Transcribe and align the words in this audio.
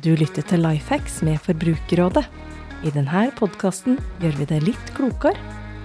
Du 0.00 0.14
lytter 0.16 0.40
til 0.48 0.62
Lifehacks 0.64 1.18
med 1.20 1.36
Forbrukerrådet. 1.44 2.22
I 2.80 2.90
denne 2.94 3.26
podkasten 3.36 3.98
gjør 4.22 4.38
vi 4.38 4.46
det 4.48 4.60
litt 4.64 4.92
klokere 4.96 5.36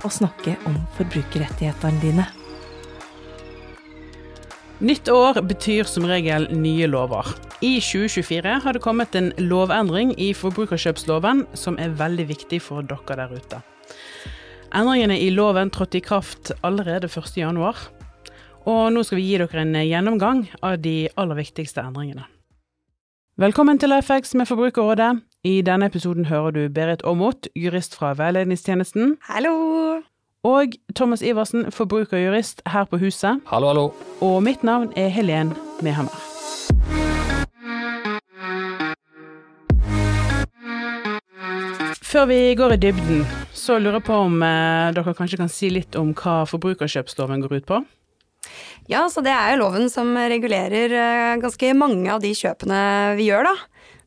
å 0.08 0.12
snakke 0.16 0.54
om 0.70 0.78
forbrukerrettighetene 0.96 2.00
dine. 2.00 2.28
Nytt 4.80 5.12
år 5.12 5.42
betyr 5.50 5.90
som 5.92 6.08
regel 6.08 6.48
nye 6.56 6.88
lover. 6.88 7.34
I 7.60 7.82
2024 7.84 8.56
har 8.64 8.78
det 8.78 8.84
kommet 8.86 9.18
en 9.20 9.34
lovendring 9.44 10.16
i 10.16 10.30
forbrukerkjøpsloven 10.40 11.44
som 11.52 11.76
er 11.76 12.00
veldig 12.00 12.30
viktig 12.32 12.62
for 12.64 12.88
dere 12.88 13.20
der 13.20 13.36
ute. 13.36 13.62
Endringene 14.72 15.20
i 15.20 15.28
loven 15.36 15.68
trådte 15.76 16.00
i 16.00 16.06
kraft 16.08 16.54
allerede 16.62 17.12
1.1, 17.12 17.84
og 18.72 18.82
nå 18.96 19.04
skal 19.04 19.20
vi 19.20 19.28
gi 19.34 19.44
dere 19.44 19.68
en 19.68 19.78
gjennomgang 19.84 20.48
av 20.64 20.80
de 20.80 20.98
aller 21.20 21.44
viktigste 21.44 21.84
endringene. 21.84 22.30
Velkommen 23.38 23.78
til 23.78 23.90
LifeX 23.90 24.34
med 24.34 24.46
Forbrukerrådet. 24.46 25.22
I 25.44 25.62
denne 25.62 25.86
episoden 25.86 26.26
hører 26.26 26.52
du 26.52 26.70
Berit 26.74 27.04
Aamodt, 27.06 27.48
jurist 27.56 27.96
fra 27.96 28.14
Veiledningstjenesten. 28.18 29.18
Hallo! 29.22 29.52
Og 30.44 30.74
Thomas 30.96 31.22
Iversen, 31.22 31.72
forbrukerjurist 31.72 32.62
her 32.66 32.84
på 32.84 32.98
huset. 32.98 33.40
Hallo, 33.48 33.68
hallo. 33.68 33.92
Og 34.22 34.44
mitt 34.44 34.64
navn 34.64 34.90
er 34.96 35.08
Helen 35.08 35.54
Mehammer. 35.82 36.18
Før 42.02 42.26
vi 42.26 42.56
går 42.56 42.72
i 42.72 42.78
dybden, 42.78 43.22
så 43.54 43.78
lurer 43.80 44.00
jeg 44.00 44.04
på 44.04 44.14
om 44.14 44.42
eh, 44.42 44.90
dere 44.98 45.14
kanskje 45.14 45.38
kan 45.38 45.50
si 45.50 45.70
litt 45.70 45.96
om 45.96 46.16
hva 46.18 46.42
forbrukerkjøpsloven 46.50 47.46
går 47.46 47.60
ut 47.60 47.70
på? 47.70 47.82
Ja, 48.88 49.04
så 49.12 49.20
det 49.20 49.34
er 49.36 49.52
jo 49.52 49.66
loven 49.66 49.90
som 49.92 50.14
regulerer 50.16 50.94
eh, 50.96 51.38
ganske 51.44 51.74
mange 51.76 52.08
av 52.14 52.22
de 52.24 52.32
kjøpene 52.32 52.80
vi 53.20 53.28
gjør, 53.28 53.50
da. 53.50 53.56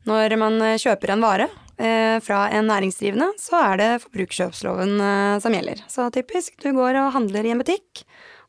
Når 0.08 0.34
man 0.40 0.56
eh, 0.64 0.78
kjøper 0.80 1.12
en 1.12 1.24
vare 1.24 1.48
eh, 1.76 2.16
fra 2.24 2.46
en 2.56 2.70
næringsdrivende, 2.70 3.28
så 3.36 3.58
er 3.60 3.80
det 3.80 3.90
forbrukerkjøpsloven 4.06 4.94
som 5.44 5.56
gjelder. 5.56 5.84
Så 5.92 6.08
typisk, 6.14 6.56
du 6.64 6.72
går 6.72 6.96
og 6.96 7.12
handler 7.18 7.44
i 7.44 7.52
en 7.52 7.60
butikk, 7.60 8.06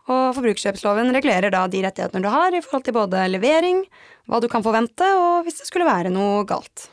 og 0.08 0.32
forbrukerkjøpsloven 0.38 1.12
regulerer 1.18 1.52
da 1.52 1.66
de 1.68 1.84
rettighetene 1.84 2.24
du 2.24 2.32
har 2.32 2.56
i 2.56 2.64
forhold 2.64 2.88
til 2.88 2.96
både 2.96 3.28
levering, 3.34 3.84
hva 4.32 4.40
du 4.40 4.48
kan 4.52 4.64
forvente, 4.64 5.04
og 5.20 5.44
hvis 5.44 5.60
det 5.60 5.68
skulle 5.68 5.90
være 5.90 6.14
noe 6.16 6.46
galt. 6.48 6.88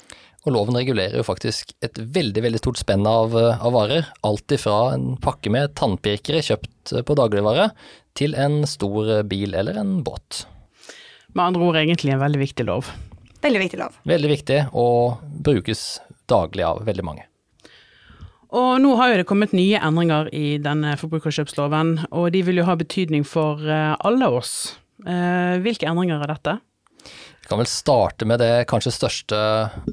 Og 0.46 0.54
loven 0.54 0.78
regulerer 0.78 1.18
jo 1.18 1.26
faktisk 1.26 1.72
et 1.84 1.98
veldig 1.98 2.44
veldig 2.44 2.60
stort 2.62 2.78
spenn 2.80 3.06
av, 3.08 3.34
av 3.36 3.74
varer. 3.74 4.06
Alt 4.26 4.54
ifra 4.54 4.94
en 4.94 5.16
pakke 5.20 5.50
med 5.52 5.74
tannpirkere 5.78 6.44
kjøpt 6.46 6.94
på 7.04 7.16
dagligvare, 7.18 7.72
til 8.18 8.36
en 8.38 8.62
stor 8.66 9.26
bil 9.28 9.56
eller 9.58 9.80
en 9.80 9.98
båt. 10.06 10.44
Med 11.34 11.50
andre 11.50 11.66
ord 11.66 11.80
egentlig 11.80 12.14
en 12.14 12.22
veldig 12.22 12.40
viktig 12.40 12.66
lov. 12.68 12.92
Veldig 13.42 13.60
viktig 13.62 13.78
lov. 13.78 13.98
Veldig 14.08 14.30
viktig, 14.32 14.60
og 14.74 15.20
brukes 15.44 16.00
daglig 16.30 16.64
av 16.66 16.82
veldig 16.86 17.04
mange. 17.06 17.26
Og 18.48 18.78
nå 18.80 18.94
har 18.96 19.12
jo 19.12 19.18
det 19.20 19.28
kommet 19.28 19.52
nye 19.52 19.80
endringer 19.84 20.30
i 20.32 20.56
denne 20.62 20.94
forbrukerkjøpsloven, 20.98 21.98
og 22.08 22.30
de 22.32 22.42
vil 22.46 22.62
jo 22.62 22.66
ha 22.68 22.78
betydning 22.80 23.26
for 23.28 23.60
eh, 23.60 23.92
alle 24.08 24.30
oss. 24.32 24.78
Eh, 25.04 25.58
hvilke 25.62 25.88
endringer 25.90 26.24
er 26.24 26.32
dette? 26.32 26.56
Vi 27.48 27.54
kan 27.54 27.62
vel 27.62 27.70
starte 27.72 28.26
med 28.28 28.42
det 28.42 28.66
kanskje 28.68 28.90
største 28.92 29.36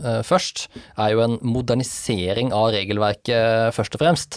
uh, 0.04 0.22
først. 0.28 0.66
er 1.00 1.14
jo 1.14 1.22
en 1.24 1.38
modernisering 1.40 2.50
av 2.52 2.74
regelverket 2.76 3.72
først 3.72 3.94
og 3.96 4.02
fremst. 4.02 4.36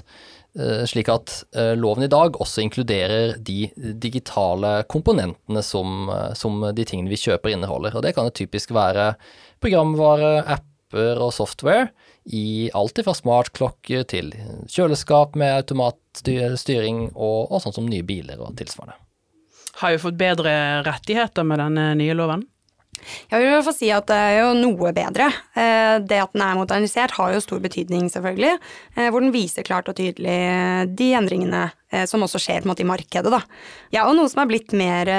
Uh, 0.55 0.85
slik 0.87 1.09
at 1.11 1.33
uh, 1.59 1.73
loven 1.75 2.05
i 2.07 2.09
dag 2.13 2.37
også 2.39 2.63
inkluderer 2.63 3.33
de 3.43 3.73
digitale 3.75 4.85
komponentene 4.87 5.65
som, 5.67 6.07
som, 6.39 6.63
de 6.71 6.85
tingene 6.87 7.11
vi 7.11 7.19
kjøper 7.19 7.57
inneholder. 7.57 7.97
Og 7.99 8.05
det 8.07 8.13
kan 8.15 8.29
jo 8.29 8.37
typisk 8.39 8.71
være 8.71 9.09
programvare, 9.59 10.45
apper 10.55 11.19
og 11.19 11.33
software 11.35 11.89
i 12.31 12.71
alt 12.71 13.01
fra 13.03 13.17
smartklokker 13.19 14.05
til 14.13 14.31
kjøleskap 14.71 15.35
med 15.35 15.57
automatstyring 15.65 17.09
og, 17.17 17.51
og 17.51 17.65
sånn 17.67 17.75
som 17.81 17.91
nye 17.91 18.07
biler 18.07 18.39
og 18.39 18.55
tilsvarende. 18.63 18.95
Har 19.83 19.97
vi 19.97 20.01
fått 20.07 20.23
bedre 20.23 20.55
rettigheter 20.87 21.43
med 21.51 21.59
denne 21.65 21.89
nye 21.99 22.15
loven? 22.15 22.47
Jeg 23.29 23.41
vil 23.41 23.49
i 23.49 23.53
hvert 23.53 23.67
fall 23.67 23.77
si 23.77 23.89
at 23.95 24.07
det 24.11 24.17
er 24.17 24.37
jo 24.41 24.53
noe 24.59 24.93
bedre. 24.97 25.29
Eh, 25.59 25.97
det 26.05 26.21
at 26.23 26.35
den 26.35 26.45
er 26.45 26.59
modernisert 26.59 27.15
har 27.17 27.35
jo 27.35 27.43
stor 27.45 27.61
betydning, 27.65 28.09
selvfølgelig. 28.13 28.55
Eh, 28.97 29.09
hvor 29.13 29.25
den 29.25 29.35
viser 29.35 29.67
klart 29.67 29.91
og 29.91 29.99
tydelig 29.99 30.37
de 30.99 31.09
endringene 31.19 31.65
eh, 31.93 32.05
som 32.11 32.25
også 32.25 32.41
skjer 32.43 32.63
på 32.63 32.69
en 32.69 32.73
måte 32.73 32.85
i 32.85 32.89
markedet, 32.89 33.33
da. 33.33 33.43
Ja, 33.95 34.07
og 34.07 34.17
noe 34.19 34.31
som 34.31 34.43
er 34.45 34.51
blitt 34.51 34.75
mer 34.77 35.11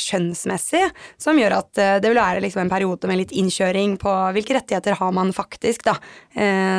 skjønnsmessig, 0.00 0.84
som 1.20 1.38
gjør 1.38 1.58
at 1.60 1.82
det 2.02 2.10
vil 2.10 2.20
være 2.20 2.42
liksom 2.44 2.64
en 2.64 2.72
periode 2.72 3.10
med 3.10 3.22
litt 3.22 3.34
innkjøring 3.36 3.96
på 4.02 4.14
hvilke 4.36 4.58
rettigheter 4.58 4.98
har 4.98 5.12
man 5.14 5.34
faktisk, 5.36 5.86
da, 5.86 5.94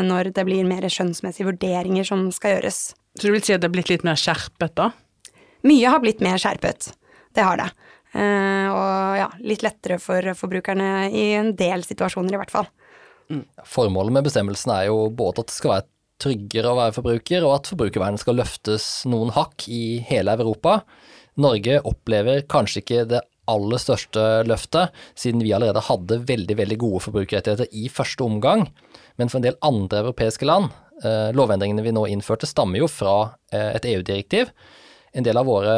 når 0.05 0.33
det 0.35 0.43
blir 0.47 0.67
mer 0.67 0.88
skjønnsmessige 0.91 1.47
vurderinger 1.47 2.07
som 2.07 2.27
skal 2.35 2.57
gjøres. 2.57 2.81
Så 3.15 3.27
du 3.27 3.33
vil 3.33 3.43
si 3.45 3.55
at 3.55 3.63
det 3.63 3.69
er 3.69 3.75
blitt 3.77 3.91
litt 3.91 4.05
mer 4.07 4.19
skjerpet, 4.19 4.75
da? 4.79 4.91
Mye 5.67 5.91
har 5.91 6.03
blitt 6.03 6.23
mer 6.23 6.39
skjerpet. 6.39 6.91
Det 7.35 7.45
har 7.45 7.59
det. 7.59 7.69
Eh, 8.13 8.67
og 8.73 9.19
ja, 9.19 9.29
litt 9.45 9.63
lettere 9.65 9.99
for 10.01 10.33
forbrukerne 10.37 11.09
i 11.13 11.29
en 11.37 11.53
del 11.57 11.85
situasjoner, 11.85 12.33
i 12.33 12.41
hvert 12.41 12.53
fall. 12.53 12.69
Mm. 13.29 13.45
Formålet 13.69 14.15
med 14.15 14.25
bestemmelsen 14.25 14.73
er 14.73 14.87
jo 14.89 15.07
både 15.13 15.43
at 15.43 15.51
det 15.51 15.57
skal 15.59 15.75
være 15.75 15.89
tryggere 16.19 16.71
å 16.71 16.79
være 16.79 16.95
forbruker, 16.97 17.45
og 17.47 17.55
at 17.59 17.71
forbrukervernet 17.71 18.23
skal 18.23 18.39
løftes 18.39 18.87
noen 19.09 19.31
hakk 19.35 19.67
i 19.71 19.99
hele 20.09 20.35
Europa. 20.35 20.81
Norge 21.39 21.79
opplever 21.87 22.43
kanskje 22.51 22.83
ikke 22.83 23.05
det 23.13 23.21
aller 23.49 23.81
største 23.81 24.25
løftet, 24.45 24.93
siden 25.17 25.41
vi 25.45 25.53
allerede 25.55 25.85
hadde 25.87 26.19
veldig 26.29 26.57
veldig 26.59 26.77
gode 26.81 27.03
forbrukerrettigheter 27.07 27.71
i 27.71 27.87
første 27.93 28.25
omgang. 28.25 28.67
Men 29.17 29.31
for 29.31 29.39
en 29.39 29.47
del 29.47 29.57
andre 29.65 30.03
europeiske 30.03 30.45
land, 30.45 30.69
eh, 31.03 31.31
lovendringene 31.33 31.85
vi 31.85 31.95
nå 31.95 32.05
innførte, 32.11 32.49
stammer 32.49 32.83
jo 32.83 32.91
fra 32.91 33.15
eh, 33.51 33.71
et 33.77 33.87
EU-direktiv. 33.89 34.51
En 35.13 35.25
del 35.25 35.39
av 35.39 35.47
våre 35.49 35.73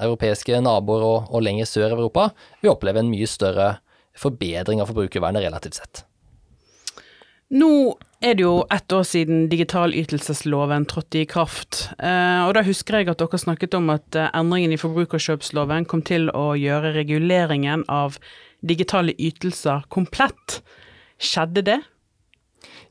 europeiske 0.00 0.60
naboer 0.64 1.04
og, 1.06 1.18
og 1.32 1.44
lenger 1.44 1.68
sør 1.68 1.90
i 1.90 1.96
Europa 1.96 2.30
vil 2.62 2.72
oppleve 2.74 3.02
en 3.02 3.10
mye 3.12 3.28
større 3.28 3.74
forbedring 4.18 4.82
av 4.82 4.90
forbrukervernet 4.92 5.44
relativt 5.44 5.80
sett. 5.80 6.04
Nå 7.52 7.98
er 8.24 8.36
det 8.38 8.46
jo 8.46 8.62
ett 8.72 8.92
år 8.96 9.04
siden 9.04 9.48
digitalytelsesloven 9.50 10.86
trådte 10.88 11.20
i 11.20 11.28
kraft, 11.28 11.82
eh, 11.98 12.40
og 12.46 12.54
da 12.56 12.62
husker 12.64 13.00
jeg 13.00 13.10
at 13.12 13.20
dere 13.20 13.40
snakket 13.40 13.76
om 13.76 13.90
at 13.92 14.16
eh, 14.16 14.30
endringen 14.38 14.72
i 14.72 14.80
forbrukerkjøpsloven 14.80 15.84
kom 15.90 16.04
til 16.06 16.30
å 16.32 16.52
gjøre 16.56 16.94
reguleringen 16.96 17.84
av 17.92 18.16
digitale 18.64 19.12
ytelser 19.20 19.84
komplett. 19.92 20.62
Skjedde 21.20 21.66
det? 21.66 21.80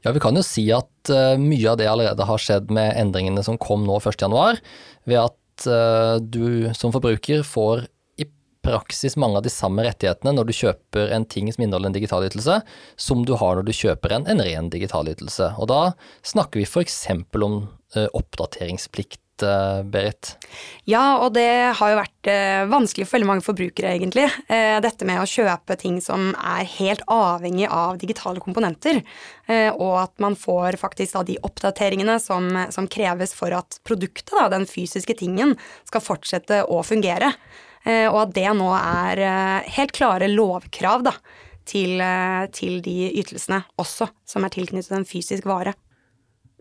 Ja, 0.05 0.13
vi 0.13 0.21
kan 0.21 0.37
jo 0.37 0.43
si 0.45 0.63
at 0.73 1.09
uh, 1.13 1.37
mye 1.39 1.67
av 1.69 1.77
det 1.77 1.89
allerede 1.89 2.25
har 2.25 2.41
skjedd 2.41 2.71
med 2.73 2.95
endringene 2.97 3.43
som 3.45 3.59
kom 3.61 3.83
nå 3.85 3.99
1.1, 4.01 4.61
ved 5.09 5.19
at 5.21 5.35
uh, 5.69 6.17
du 6.21 6.71
som 6.77 6.93
forbruker 6.93 7.43
får 7.47 7.85
i 8.21 8.27
praksis 8.65 9.17
mange 9.19 9.39
av 9.39 9.45
de 9.45 9.53
samme 9.53 9.85
rettighetene 9.85 10.33
når 10.35 10.49
du 10.49 10.53
kjøper 10.55 11.13
en 11.15 11.25
ting 11.25 11.49
som 11.53 11.65
inneholder 11.65 11.91
en 11.91 11.97
digital 11.97 12.27
ytelse, 12.27 12.59
som 12.95 13.25
du 13.25 13.35
har 13.39 13.57
når 13.57 13.69
du 13.69 13.73
kjøper 13.75 14.15
en, 14.17 14.27
en 14.29 14.43
ren 14.45 14.69
digital 14.73 15.09
ytelse. 15.11 15.53
Og 15.61 15.69
da 15.71 15.81
snakker 16.27 16.61
vi 16.61 16.67
f.eks. 16.69 17.03
om 17.41 17.61
uh, 17.97 18.07
oppdateringsplikt 18.17 19.20
Eh, 19.43 19.83
Berit? 19.83 20.35
Ja, 20.89 21.17
og 21.21 21.33
det 21.35 21.73
har 21.77 21.91
jo 21.91 21.99
vært 21.99 22.29
eh, 22.29 22.63
vanskelig 22.69 23.07
for 23.07 23.17
veldig 23.17 23.29
mange 23.29 23.45
forbrukere, 23.45 23.93
egentlig. 23.95 24.27
Eh, 24.51 24.77
dette 24.83 25.07
med 25.07 25.21
å 25.21 25.27
kjøpe 25.29 25.77
ting 25.79 25.99
som 26.03 26.31
er 26.37 26.67
helt 26.77 27.03
avhengig 27.11 27.67
av 27.69 27.99
digitale 28.01 28.43
komponenter. 28.43 29.01
Og 29.51 29.95
at 29.99 30.13
man 30.23 30.37
får 30.39 30.77
faktisk 30.79 31.17
da 31.17 31.21
de 31.27 31.33
oppdateringene 31.43 32.13
som, 32.23 32.45
som 32.71 32.85
kreves 32.87 33.33
for 33.35 33.51
at 33.51 33.81
produktet, 33.83 34.31
da, 34.31 34.45
den 34.53 34.63
fysiske 34.69 35.17
tingen, 35.19 35.57
skal 35.89 36.03
fortsette 36.05 36.61
å 36.71 36.77
fungere. 36.87 37.33
Og 37.83 38.17
at 38.21 38.31
det 38.37 38.47
nå 38.55 38.69
er 38.77 39.23
helt 39.75 39.91
klare 39.97 40.31
lovkrav 40.31 41.03
da, 41.09 41.15
til, 41.67 41.99
til 42.55 42.79
de 42.85 42.95
ytelsene 43.09 43.59
også, 43.81 44.07
som 44.23 44.47
er 44.47 44.55
tilknyttet 44.55 44.95
en 44.95 45.09
fysisk 45.09 45.51
vare. 45.51 45.75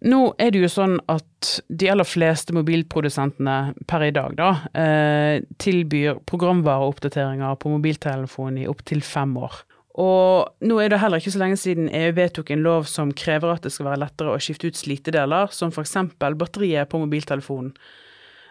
Nå 0.01 0.21
er 0.41 0.53
det 0.53 0.63
jo 0.63 0.69
sånn 0.73 0.95
at 1.13 1.49
de 1.69 1.89
aller 1.93 2.09
fleste 2.09 2.55
mobilprodusentene 2.57 3.75
per 3.89 4.07
i 4.07 4.13
dag 4.17 4.37
da, 4.39 4.51
eh, 4.73 5.43
tilbyr 5.61 6.23
programvareoppdateringer 6.25 7.59
på 7.61 7.75
mobiltelefonen 7.75 8.63
i 8.63 8.69
opptil 8.71 9.03
fem 9.05 9.37
år. 9.37 9.61
Og 10.01 10.49
nå 10.65 10.79
er 10.81 10.89
det 10.89 11.01
heller 11.03 11.21
ikke 11.21 11.35
så 11.35 11.43
lenge 11.43 11.59
siden 11.61 11.91
EU 11.93 12.13
vedtok 12.17 12.51
en 12.55 12.63
lov 12.65 12.87
som 12.89 13.13
krever 13.13 13.53
at 13.53 13.67
det 13.67 13.75
skal 13.75 13.91
være 13.91 14.01
lettere 14.07 14.33
å 14.33 14.41
skifte 14.41 14.71
ut 14.71 14.79
slitedeler, 14.79 15.53
som 15.53 15.69
f.eks. 15.75 15.97
batteriet 16.17 16.89
på 16.89 17.03
mobiltelefonen. 17.03 17.75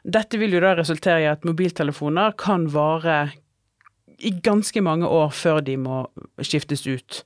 Dette 0.06 0.38
vil 0.38 0.54
jo 0.54 0.62
da 0.64 0.76
resultere 0.78 1.24
i 1.24 1.30
at 1.32 1.48
mobiltelefoner 1.48 2.36
kan 2.38 2.68
vare 2.72 3.32
i 4.20 4.32
ganske 4.32 4.82
mange 4.84 5.08
år 5.08 5.32
før 5.34 5.64
de 5.66 5.78
må 5.80 6.04
skiftes 6.44 6.86
ut. 6.88 7.24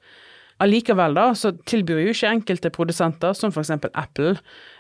Allikevel 0.62 1.18
da, 1.18 1.32
så 1.38 1.54
tilbyr 1.70 2.04
jo 2.04 2.14
ikke 2.14 2.30
enkelte 2.30 2.72
produsenter, 2.74 3.34
som 3.38 3.52
f.eks. 3.54 3.72
Apple, 3.90 4.36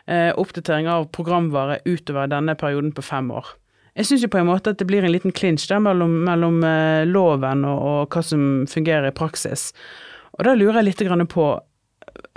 eh, 0.06 0.30
oppdatering 0.38 0.88
av 0.92 1.10
programvare 1.16 1.80
utover 1.88 2.30
denne 2.32 2.56
perioden 2.60 2.94
på 2.94 3.06
fem 3.06 3.32
år. 3.34 3.56
Jeg 3.94 4.10
syns 4.10 4.26
på 4.26 4.40
en 4.40 4.50
måte 4.50 4.74
at 4.74 4.80
det 4.82 4.88
blir 4.90 5.06
en 5.06 5.14
liten 5.14 5.34
klinsj 5.36 5.68
mellom, 5.82 6.16
mellom 6.26 6.64
eh, 6.66 7.04
loven 7.06 7.66
og, 7.70 7.84
og, 7.90 8.00
hva 8.14 8.24
som 8.26 8.66
fungerer 8.70 9.12
i 9.12 9.16
praksis. 9.16 9.72
Og 10.38 10.48
da 10.48 10.56
lurer 10.58 10.82
jeg 10.82 10.90
litt 10.90 11.30
på, 11.30 11.46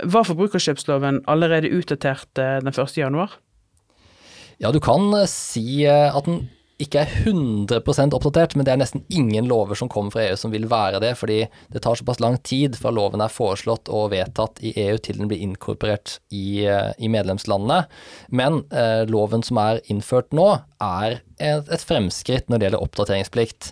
var 0.05 0.27
forbrukerkjøpsloven 0.29 1.23
allerede 1.29 1.71
utdatert 1.73 2.41
eh, 2.41 2.59
den 2.61 2.73
1. 2.73 2.97
januar? 2.97 3.39
Ja, 4.61 4.71
du 4.73 4.79
kan 4.81 5.09
eh, 5.13 5.25
si 5.29 5.85
eh, 5.85 6.13
at 6.13 6.25
den 6.29 6.47
ikke 6.81 7.01
er 7.01 7.13
100% 7.25 8.13
oppdatert, 8.13 8.53
men 8.53 8.65
det 8.67 8.73
er 8.75 8.79
nesten 8.81 9.01
ingen 9.09 9.47
lover 9.49 9.77
som 9.79 9.89
kommer 9.89 10.13
fra 10.13 10.27
EU 10.27 10.35
som 10.37 10.53
vil 10.53 10.67
være 10.69 11.01
det, 11.01 11.15
fordi 11.17 11.39
det 11.73 11.81
tar 11.81 11.97
såpass 11.97 12.21
lang 12.21 12.37
tid 12.45 12.77
fra 12.77 12.91
loven 12.93 13.23
er 13.23 13.33
foreslått 13.33 13.89
og 13.89 14.11
vedtatt 14.13 14.61
i 14.61 14.75
EU 14.85 14.99
til 15.01 15.17
den 15.17 15.31
blir 15.31 15.41
inkorporert 15.41 16.19
i, 16.29 16.67
eh, 16.69 16.91
i 17.01 17.09
medlemslandene. 17.09 17.87
Men 18.29 18.61
eh, 18.69 19.07
loven 19.09 19.45
som 19.45 19.57
er 19.63 19.81
innført 19.89 20.29
nå, 20.37 20.51
er 20.83 21.19
et, 21.41 21.65
et 21.65 21.87
fremskritt 21.89 22.45
når 22.45 22.59
det 22.59 22.69
gjelder 22.69 22.85
oppdateringsplikt. 22.85 23.71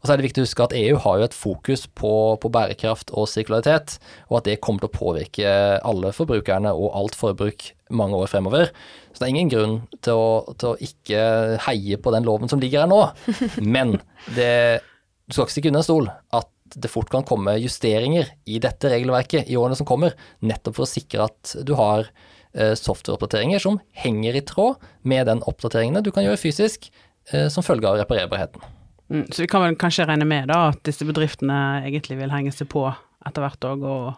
Og 0.00 0.06
så 0.06 0.12
er 0.12 0.20
det 0.20 0.26
viktig 0.28 0.42
å 0.42 0.46
huske 0.46 0.66
at 0.66 0.74
EU 0.76 0.98
har 1.02 1.18
jo 1.18 1.26
et 1.26 1.36
fokus 1.36 1.86
på, 1.98 2.12
på, 2.42 2.50
bærekraft 2.52 3.12
og 3.16 3.28
sirkularitet, 3.30 3.96
og 4.30 4.40
at 4.40 4.50
det 4.50 4.58
kommer 4.64 4.84
til 4.84 4.90
å 4.90 4.96
påvirke 4.96 5.54
alle 5.80 6.12
forbrukerne 6.16 6.72
og 6.74 6.92
alt 6.98 7.16
forbruk 7.18 7.70
mange 7.96 8.18
år 8.18 8.30
fremover. 8.30 8.70
Så 9.12 9.22
det 9.22 9.28
er 9.28 9.34
ingen 9.34 9.52
grunn 9.52 9.78
til 10.04 10.18
å, 10.18 10.28
til 10.58 10.74
å 10.74 10.76
ikke 10.82 11.22
heie 11.68 11.98
på 12.02 12.12
den 12.14 12.26
loven 12.26 12.52
som 12.52 12.60
ligger 12.62 12.84
her 12.84 12.90
nå. 12.90 13.00
Men 13.76 13.96
det, 14.36 14.84
du 15.26 15.34
skal 15.36 15.46
ikke 15.46 15.56
stikke 15.56 15.72
under 15.72 15.84
en 15.84 15.88
stol 15.88 16.10
at 16.36 16.52
det 16.74 16.90
fort 16.90 17.10
kan 17.12 17.24
komme 17.26 17.56
justeringer 17.62 18.28
i 18.50 18.58
dette 18.62 18.90
regelverket 18.90 19.48
i 19.48 19.56
årene 19.58 19.78
som 19.78 19.88
kommer, 19.88 20.16
nettopp 20.44 20.80
for 20.80 20.86
å 20.86 20.90
sikre 20.90 21.28
at 21.28 21.54
du 21.64 21.76
har 21.78 22.08
eh, 22.52 22.74
softwareoppdateringer 22.78 23.62
som 23.62 23.78
henger 23.96 24.36
i 24.36 24.44
tråd 24.46 24.82
med 25.06 25.30
den 25.30 25.44
oppdateringene 25.46 26.02
du 26.04 26.10
kan 26.14 26.26
gjøre 26.26 26.42
fysisk 26.42 26.90
eh, 27.32 27.46
som 27.52 27.64
følge 27.66 27.88
av 27.88 28.00
reparerbarheten. 28.02 28.75
Mm, 29.08 29.26
så 29.30 29.44
vi 29.44 29.48
kan 29.50 29.62
vel 29.62 29.76
kanskje 29.78 30.06
regne 30.08 30.26
med 30.26 30.48
da 30.50 30.68
at 30.72 30.82
disse 30.86 31.06
bedriftene 31.06 31.82
egentlig 31.86 32.18
vil 32.18 32.32
henge 32.32 32.54
seg 32.54 32.70
på 32.72 32.88
etter 33.26 33.42
hvert 33.42 33.66
òg, 33.66 33.84
og 33.86 34.14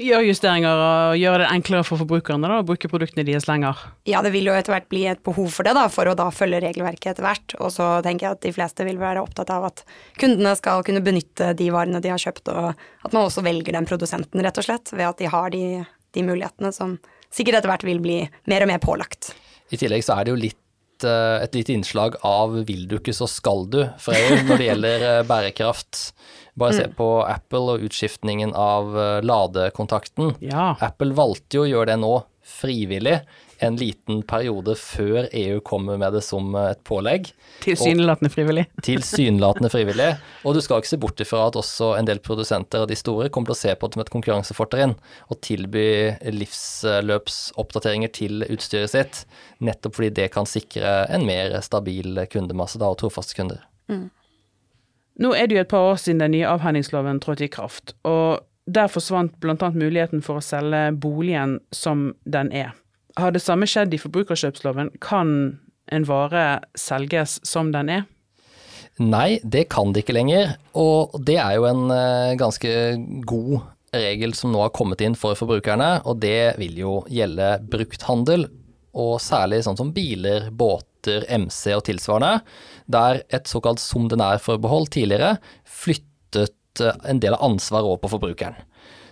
gjøre 0.00 0.26
justeringer 0.26 0.80
og 0.82 1.16
gjøre 1.20 1.44
det 1.44 1.50
enklere 1.54 1.86
for 1.86 2.00
forbrukerne 2.02 2.48
da, 2.50 2.58
å 2.60 2.66
bruke 2.66 2.90
produktene 2.90 3.24
deres 3.26 3.46
lenger. 3.48 3.78
Ja, 4.10 4.22
det 4.26 4.32
vil 4.34 4.48
jo 4.48 4.56
etter 4.56 4.74
hvert 4.74 4.88
bli 4.90 5.04
et 5.10 5.22
behov 5.26 5.52
for 5.54 5.66
det, 5.66 5.74
da, 5.76 5.86
for 5.92 6.10
å 6.10 6.16
da 6.18 6.26
følge 6.34 6.62
regelverket 6.64 7.12
etter 7.12 7.26
hvert. 7.26 7.56
Og 7.60 7.70
så 7.74 7.88
tenker 8.04 8.26
jeg 8.26 8.38
at 8.38 8.42
de 8.44 8.54
fleste 8.56 8.86
vil 8.88 8.98
være 9.00 9.22
opptatt 9.22 9.52
av 9.54 9.68
at 9.70 9.84
kundene 10.20 10.56
skal 10.58 10.84
kunne 10.86 11.04
benytte 11.04 11.52
de 11.58 11.70
varene 11.74 12.02
de 12.04 12.12
har 12.12 12.20
kjøpt, 12.20 12.50
og 12.50 12.72
at 12.74 13.14
man 13.14 13.22
også 13.22 13.44
velger 13.46 13.76
den 13.76 13.88
produsenten, 13.88 14.42
rett 14.44 14.60
og 14.60 14.66
slett, 14.66 14.92
ved 14.96 15.06
at 15.12 15.22
de 15.22 15.30
har 15.30 15.54
de, 15.54 15.64
de 16.16 16.26
mulighetene 16.26 16.74
som 16.74 16.98
sikkert 17.34 17.60
etter 17.60 17.70
hvert 17.70 17.86
vil 17.86 18.02
bli 18.02 18.20
mer 18.50 18.66
og 18.66 18.70
mer 18.74 18.82
pålagt. 18.82 19.32
I 19.72 19.78
tillegg 19.80 20.04
så 20.06 20.18
er 20.18 20.26
det 20.26 20.34
jo 20.34 20.42
litt 20.42 20.60
Eh, 21.04 21.44
et 21.44 21.56
lite 21.56 21.74
innslag 21.74 22.18
av 22.26 22.56
vil 22.68 22.86
du 22.90 22.98
ikke, 22.98 23.14
så 23.16 23.28
skal 23.30 23.66
du 23.70 23.82
fra 24.00 24.16
EU 24.16 24.42
når 24.48 24.60
det 24.60 24.68
gjelder 24.68 25.06
eh, 25.10 25.22
bærekraft. 25.28 26.02
Bare 26.58 26.76
se 26.76 26.86
mm. 26.90 26.94
på 26.98 27.08
Apple 27.26 27.74
og 27.74 27.86
utskiftningen 27.88 28.54
av 28.58 28.94
eh, 28.98 29.18
ladekontakten. 29.26 30.36
Ja. 30.44 30.72
Apple 30.84 31.16
valgte 31.16 31.60
jo 31.60 31.66
å 31.66 31.70
gjøre 31.70 31.92
det 31.92 32.00
nå 32.02 32.14
frivillig 32.44 33.18
en 33.64 33.76
liten 33.76 34.22
periode 34.26 34.74
før 34.78 35.28
EU 35.32 35.60
kommer 35.64 35.98
med 36.00 36.14
det 36.16 36.22
som 36.26 36.54
et 36.58 36.80
pålegg. 36.86 37.30
Tilsynelatende 37.64 38.30
frivillig. 38.32 38.66
Tilsynelatende 38.86 39.70
frivillig. 39.72 40.10
Og 40.44 40.56
du 40.56 40.60
skal 40.64 40.82
ikke 40.82 40.92
se 40.92 41.00
bort 41.00 41.22
ifra 41.22 41.46
at 41.48 41.58
også 41.58 41.94
en 41.98 42.08
del 42.08 42.20
produsenter 42.24 42.84
av 42.84 42.90
de 42.90 42.98
store 42.98 43.30
kommer 43.32 43.52
til 43.52 43.56
å 43.56 43.62
se 43.62 43.76
på 43.78 43.88
det 43.88 43.96
som 43.96 44.04
et 44.04 44.12
konkurransefortrinn 44.14 44.96
og 45.30 45.40
tilby 45.44 45.86
livsløpsoppdateringer 46.34 48.12
til 48.14 48.46
utstyret 48.48 48.92
sitt, 48.94 49.22
nettopp 49.64 49.98
fordi 49.98 50.12
det 50.18 50.30
kan 50.34 50.48
sikre 50.48 51.04
en 51.14 51.26
mer 51.28 51.56
stabil 51.64 52.24
kundemasse 52.32 52.80
da, 52.82 52.90
og 52.90 53.00
trofaste 53.02 53.38
kunder. 53.38 53.62
Mm. 53.88 54.08
Nå 55.22 55.30
er 55.38 55.46
det 55.46 55.56
jo 55.56 55.62
et 55.62 55.70
par 55.70 55.92
år 55.92 56.00
siden 56.02 56.24
den 56.24 56.34
nye 56.34 56.48
avhendingsloven 56.50 57.20
trådte 57.22 57.46
i 57.46 57.52
kraft, 57.52 57.94
og 58.02 58.42
der 58.66 58.88
forsvant 58.88 59.36
bl.a. 59.42 59.70
muligheten 59.74 60.22
for 60.24 60.40
å 60.40 60.44
selge 60.44 60.88
boligen 60.96 61.58
som 61.74 62.12
den 62.24 62.50
er. 62.52 62.72
Har 63.20 63.34
det 63.34 63.44
samme 63.44 63.68
skjedd 63.70 63.94
i 63.94 64.00
forbrukerkjøpsloven? 64.00 64.96
Kan 65.04 65.60
en 65.92 66.06
vare 66.08 66.64
selges 66.78 67.38
som 67.46 67.70
den 67.74 67.92
er? 67.92 68.08
Nei, 69.02 69.40
det 69.42 69.66
kan 69.74 69.92
det 69.92 70.04
ikke 70.04 70.16
lenger. 70.16 70.56
Og 70.78 71.14
det 71.26 71.36
er 71.42 71.58
jo 71.58 71.68
en 71.68 71.86
uh, 71.90 72.34
ganske 72.38 72.72
god 73.26 73.70
regel 73.94 74.34
som 74.34 74.50
nå 74.54 74.62
har 74.64 74.74
kommet 74.74 75.02
inn 75.04 75.14
for 75.18 75.38
forbrukerne, 75.38 76.00
og 76.08 76.18
det 76.22 76.56
vil 76.58 76.78
jo 76.80 76.94
gjelde 77.10 77.56
brukthandel. 77.70 78.48
Og 78.94 79.18
særlig 79.22 79.64
sånn 79.66 79.78
som 79.78 79.92
biler, 79.94 80.48
båter, 80.54 81.26
MC 81.30 81.74
og 81.76 81.84
tilsvarende, 81.86 82.40
der 82.90 83.22
et 83.34 83.50
såkalt 83.50 83.82
som 83.82 84.06
den 84.10 84.22
er-forbehold 84.22 84.90
tidligere 84.94 85.36
flyttet 85.66 86.54
eh, 86.82 86.96
en 87.08 87.20
del 87.22 87.36
av 87.36 87.44
ansvaret 87.46 87.86
over 87.86 88.02
på 88.02 88.14
forbrukeren. 88.16 88.56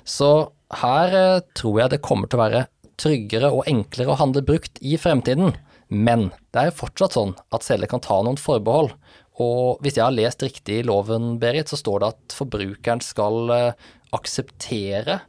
Så 0.04 0.50
her 0.82 1.12
uh, 1.14 1.42
tror 1.54 1.82
jeg 1.82 1.92
det 1.92 2.04
kommer 2.04 2.30
til 2.30 2.40
å 2.40 2.42
være 2.42 2.62
tryggere 3.00 3.50
og 3.54 3.68
enklere 3.70 4.12
å 4.12 4.18
handle 4.18 4.42
brukt 4.46 4.80
i 4.82 4.96
fremtiden. 5.00 5.54
Men 5.92 6.30
det 6.52 6.60
er 6.60 6.70
jo 6.70 6.80
fortsatt 6.80 7.16
sånn 7.16 7.34
at 7.52 7.66
selger 7.66 7.90
kan 7.90 8.02
ta 8.02 8.18
noen 8.24 8.40
forbehold. 8.40 8.94
Og 9.42 9.80
hvis 9.84 9.98
jeg 9.98 10.04
har 10.04 10.14
lest 10.14 10.44
riktig 10.44 10.80
i 10.80 10.86
loven, 10.86 11.36
Berit, 11.40 11.70
så 11.70 11.78
står 11.80 12.02
det 12.02 12.10
at 12.12 12.36
forbrukeren 12.36 13.02
skal 13.04 13.52
eh, 13.54 13.88
akseptere 14.16 15.20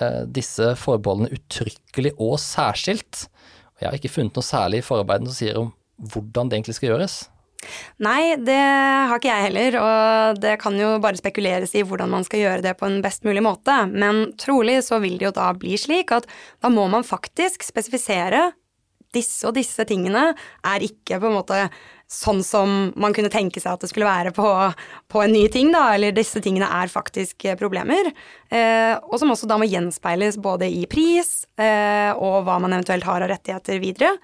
eh, 0.00 0.22
disse 0.24 0.74
forbeholdene 0.80 1.32
uttrykkelig 1.36 2.14
og 2.16 2.36
særskilt. 2.42 3.26
Og 3.76 3.82
jeg 3.82 3.88
har 3.88 3.98
ikke 3.98 4.12
funnet 4.12 4.38
noe 4.38 4.48
særlig 4.48 4.82
i 4.82 4.86
forarbeidene 4.88 5.32
som 5.32 5.38
sier 5.38 5.60
om 5.60 5.72
hvordan 6.12 6.48
det 6.48 6.58
egentlig 6.58 6.78
skal 6.78 6.92
gjøres. 6.92 7.18
Nei, 8.04 8.36
det 8.38 8.58
har 8.58 9.18
ikke 9.18 9.32
jeg 9.32 9.46
heller, 9.48 9.78
og 9.82 10.38
det 10.42 10.54
kan 10.62 10.76
jo 10.78 10.92
bare 11.02 11.18
spekuleres 11.18 11.74
i 11.74 11.82
hvordan 11.82 12.12
man 12.12 12.26
skal 12.26 12.44
gjøre 12.44 12.64
det 12.68 12.76
på 12.78 12.86
en 12.86 13.00
best 13.02 13.26
mulig 13.26 13.42
måte, 13.44 13.74
men 13.90 14.28
trolig 14.38 14.78
så 14.86 15.00
vil 15.02 15.18
det 15.18 15.30
jo 15.30 15.34
da 15.34 15.50
bli 15.58 15.74
slik 15.80 16.14
at 16.14 16.28
da 16.62 16.70
må 16.70 16.86
man 16.92 17.06
faktisk 17.06 17.66
spesifisere 17.66 18.52
disse 19.16 19.46
og 19.48 19.56
disse 19.56 19.84
tingene 19.88 20.32
er 20.66 20.84
ikke 20.84 21.18
på 21.20 21.30
en 21.30 21.38
måte 21.38 21.60
sånn 22.08 22.40
som 22.44 22.70
man 22.96 23.12
kunne 23.12 23.28
tenke 23.32 23.60
seg 23.60 23.74
at 23.74 23.82
det 23.84 23.90
skulle 23.90 24.08
være 24.08 24.32
på, 24.36 24.46
på 25.12 25.22
en 25.22 25.34
ny 25.34 25.44
ting, 25.52 25.68
da, 25.74 25.90
eller 25.92 26.14
disse 26.16 26.40
tingene 26.44 26.68
er 26.80 26.88
faktisk 26.88 27.44
problemer, 27.60 28.08
eh, 28.48 28.94
og 28.96 29.20
som 29.20 29.34
også 29.34 29.48
da 29.50 29.58
må 29.60 29.68
gjenspeiles 29.68 30.40
både 30.40 30.70
i 30.72 30.86
pris 30.88 31.44
eh, 31.60 32.08
og 32.16 32.46
hva 32.48 32.56
man 32.64 32.78
eventuelt 32.78 33.04
har 33.08 33.26
av 33.26 33.32
rettigheter 33.34 33.82
videre. 33.84 34.14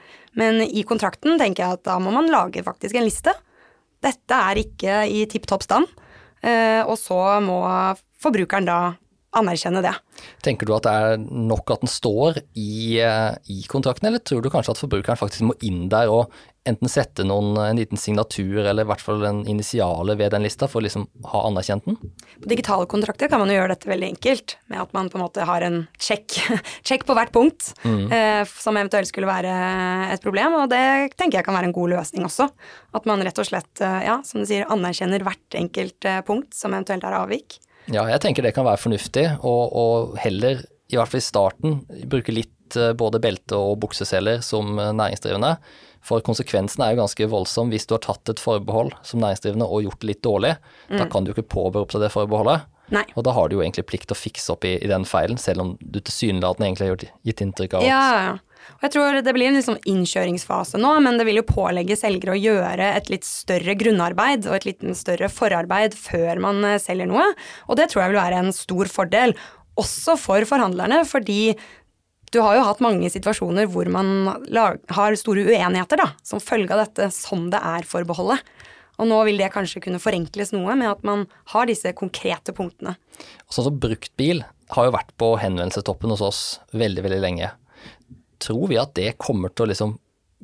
Men 0.40 0.62
i 0.64 0.86
kontrakten 0.88 1.36
tenker 1.40 1.66
jeg 1.66 1.78
at 1.78 1.84
da 1.86 1.98
må 2.00 2.14
man 2.14 2.32
lage 2.32 2.64
faktisk 2.64 2.96
en 2.96 3.06
liste. 3.06 3.36
Dette 4.04 4.40
er 4.48 4.64
ikke 4.64 5.04
i 5.04 5.26
tipp 5.28 5.44
topp 5.50 5.68
stand, 5.68 5.92
eh, 6.40 6.80
og 6.80 6.96
så 7.00 7.20
må 7.44 7.60
forbrukeren 8.24 8.68
da 8.68 8.80
anerkjenne 9.38 9.82
det. 9.84 9.94
Tenker 10.44 10.68
du 10.68 10.74
at 10.76 10.86
det 10.86 10.94
er 10.94 11.20
nok 11.20 11.74
at 11.74 11.84
den 11.84 11.92
står 11.92 12.40
i, 12.54 13.00
eh, 13.02 13.30
i 13.50 13.62
kontrakten, 13.70 14.08
eller 14.08 14.22
tror 14.22 14.42
du 14.44 14.50
kanskje 14.52 14.74
at 14.74 14.82
forbrukeren 14.82 15.20
faktisk 15.20 15.48
må 15.48 15.56
inn 15.66 15.88
der 15.92 16.12
og 16.12 16.32
enten 16.64 16.88
sette 16.88 17.24
noen, 17.28 17.52
en 17.60 17.78
liten 17.78 18.00
signatur 18.00 18.64
eller 18.64 18.86
i 18.86 18.88
hvert 18.88 19.02
fall 19.04 19.24
en 19.28 19.42
initiale 19.50 20.16
ved 20.16 20.32
den 20.32 20.46
lista 20.46 20.68
for 20.70 20.80
å 20.80 20.86
liksom 20.86 21.04
ha 21.28 21.42
anerkjent 21.50 21.84
den? 21.88 21.98
På 22.40 22.50
digitale 22.50 22.88
kontrakter 22.90 23.28
kan 23.28 23.42
man 23.42 23.52
jo 23.52 23.58
gjøre 23.58 23.74
dette 23.74 23.90
veldig 23.90 24.08
enkelt, 24.14 24.56
med 24.72 24.80
at 24.80 24.94
man 24.96 25.10
på 25.12 25.20
en 25.20 25.24
måte 25.26 25.44
har 25.44 25.66
en 25.66 25.82
sjekk, 26.00 26.38
på 27.08 27.18
hvert 27.18 27.34
punkt 27.34 27.72
mm. 27.84 28.06
eh, 28.08 28.40
som 28.48 28.78
eventuelt 28.80 29.10
skulle 29.10 29.28
være 29.28 29.52
et 30.14 30.24
problem, 30.24 30.56
og 30.62 30.72
det 30.72 31.12
tenker 31.18 31.40
jeg 31.40 31.48
kan 31.48 31.58
være 31.58 31.68
en 31.68 31.76
god 31.76 31.96
løsning 31.98 32.24
også. 32.30 32.48
At 32.96 33.08
man 33.10 33.24
rett 33.26 33.42
og 33.42 33.50
slett, 33.50 33.72
eh, 33.84 34.00
ja, 34.08 34.18
som 34.24 34.40
du 34.40 34.48
sier, 34.48 34.68
anerkjenner 34.72 35.24
hvert 35.26 35.60
enkelt 35.60 36.08
eh, 36.08 36.22
punkt 36.24 36.56
som 36.56 36.72
eventuelt 36.72 37.04
er 37.04 37.20
avvik. 37.20 37.60
Ja, 37.92 38.06
jeg 38.08 38.20
tenker 38.24 38.44
det 38.46 38.54
kan 38.56 38.66
være 38.66 38.80
fornuftig, 38.80 39.26
og, 39.44 39.74
og 39.76 40.18
heller, 40.22 40.62
i 40.92 40.98
hvert 40.98 41.10
fall 41.12 41.20
i 41.20 41.26
starten, 41.26 41.80
bruke 42.10 42.34
litt 42.34 42.78
eh, 42.80 42.94
både 42.96 43.20
belte 43.22 43.58
og 43.58 43.80
bukseseler 43.82 44.40
som 44.44 44.78
eh, 44.78 44.92
næringsdrivende. 44.96 45.56
For 46.04 46.24
konsekvensen 46.24 46.84
er 46.84 46.92
jo 46.92 47.00
ganske 47.00 47.28
voldsom 47.32 47.70
hvis 47.72 47.88
du 47.88 47.96
har 47.96 48.04
tatt 48.04 48.34
et 48.34 48.42
forbehold 48.42 48.92
som 49.06 49.22
næringsdrivende 49.24 49.68
og 49.68 49.86
gjort 49.86 50.02
det 50.02 50.10
litt 50.12 50.24
dårlig. 50.24 50.54
Mm. 50.90 50.98
Da 51.00 51.08
kan 51.12 51.24
du 51.24 51.32
jo 51.32 51.36
ikke 51.38 51.52
påberope 51.56 51.96
deg 51.96 52.06
det 52.06 52.12
forbeholdet. 52.12 52.68
Nei. 52.92 53.04
Og 53.16 53.24
da 53.24 53.32
har 53.32 53.48
du 53.48 53.56
jo 53.56 53.62
egentlig 53.64 53.86
plikt 53.88 54.10
til 54.10 54.16
å 54.16 54.20
fikse 54.20 54.52
opp 54.52 54.66
i, 54.68 54.74
i 54.76 54.90
den 54.90 55.06
feilen, 55.08 55.40
selv 55.40 55.64
om 55.64 55.70
du 55.80 56.00
tilsynelatende 56.00 56.68
egentlig 56.68 56.90
har 56.90 57.06
gitt 57.24 57.40
inntrykk 57.40 57.78
av 57.78 57.86
at 57.86 57.88
ja, 57.88 58.34
og 58.74 58.86
jeg 58.86 58.94
tror 58.94 59.20
Det 59.24 59.34
blir 59.36 59.50
en 59.50 59.58
liksom 59.58 59.78
innkjøringsfase 59.88 60.80
nå, 60.80 60.92
men 61.04 61.18
det 61.18 61.26
vil 61.28 61.40
jo 61.40 61.46
pålegge 61.48 61.96
selgere 61.98 62.34
å 62.34 62.40
gjøre 62.40 62.90
et 62.98 63.10
litt 63.12 63.26
større 63.28 63.76
grunnarbeid 63.80 64.48
og 64.48 64.58
et 64.58 64.68
litt 64.68 64.84
større 64.98 65.30
forarbeid 65.32 65.96
før 65.98 66.42
man 66.42 66.64
eh, 66.66 66.80
selger 66.82 67.08
noe. 67.10 67.30
Og 67.68 67.78
det 67.80 67.90
tror 67.90 68.04
jeg 68.04 68.14
vil 68.14 68.22
være 68.22 68.42
en 68.42 68.52
stor 68.56 68.90
fordel, 68.92 69.36
også 69.80 70.18
for 70.20 70.44
forhandlerne, 70.46 71.00
fordi 71.08 71.54
du 72.34 72.40
har 72.42 72.58
jo 72.58 72.66
hatt 72.66 72.82
mange 72.82 73.08
situasjoner 73.10 73.68
hvor 73.70 73.88
man 73.90 74.28
har 74.94 75.16
store 75.18 75.46
uenigheter 75.46 76.00
da, 76.00 76.08
som 76.26 76.42
følge 76.42 76.74
av 76.74 76.84
dette 76.84 77.10
som 77.14 77.48
det 77.52 77.60
er 77.62 77.86
forbeholdet. 77.86 78.42
Og 78.98 79.08
nå 79.10 79.18
vil 79.26 79.40
det 79.40 79.50
kanskje 79.54 79.82
kunne 79.82 80.02
forenkles 80.02 80.52
noe 80.54 80.74
med 80.78 80.90
at 80.90 81.02
man 81.06 81.26
har 81.50 81.66
disse 81.70 81.90
konkrete 81.98 82.54
punktene. 82.54 82.94
Sånn 83.50 83.68
som 83.68 83.78
bruktbil 83.82 84.44
har 84.74 84.86
jo 84.86 84.94
vært 84.94 85.10
på 85.18 85.34
henvendelsetoppen 85.42 86.14
hos 86.14 86.22
oss 86.24 86.42
veldig, 86.74 87.06
veldig 87.06 87.22
lenge 87.22 87.50
tror 88.44 88.68
vi 88.70 88.80
at 88.80 88.94
det 88.96 89.16
kommer 89.20 89.52
til 89.52 89.66
å 89.66 89.70
liksom 89.72 89.94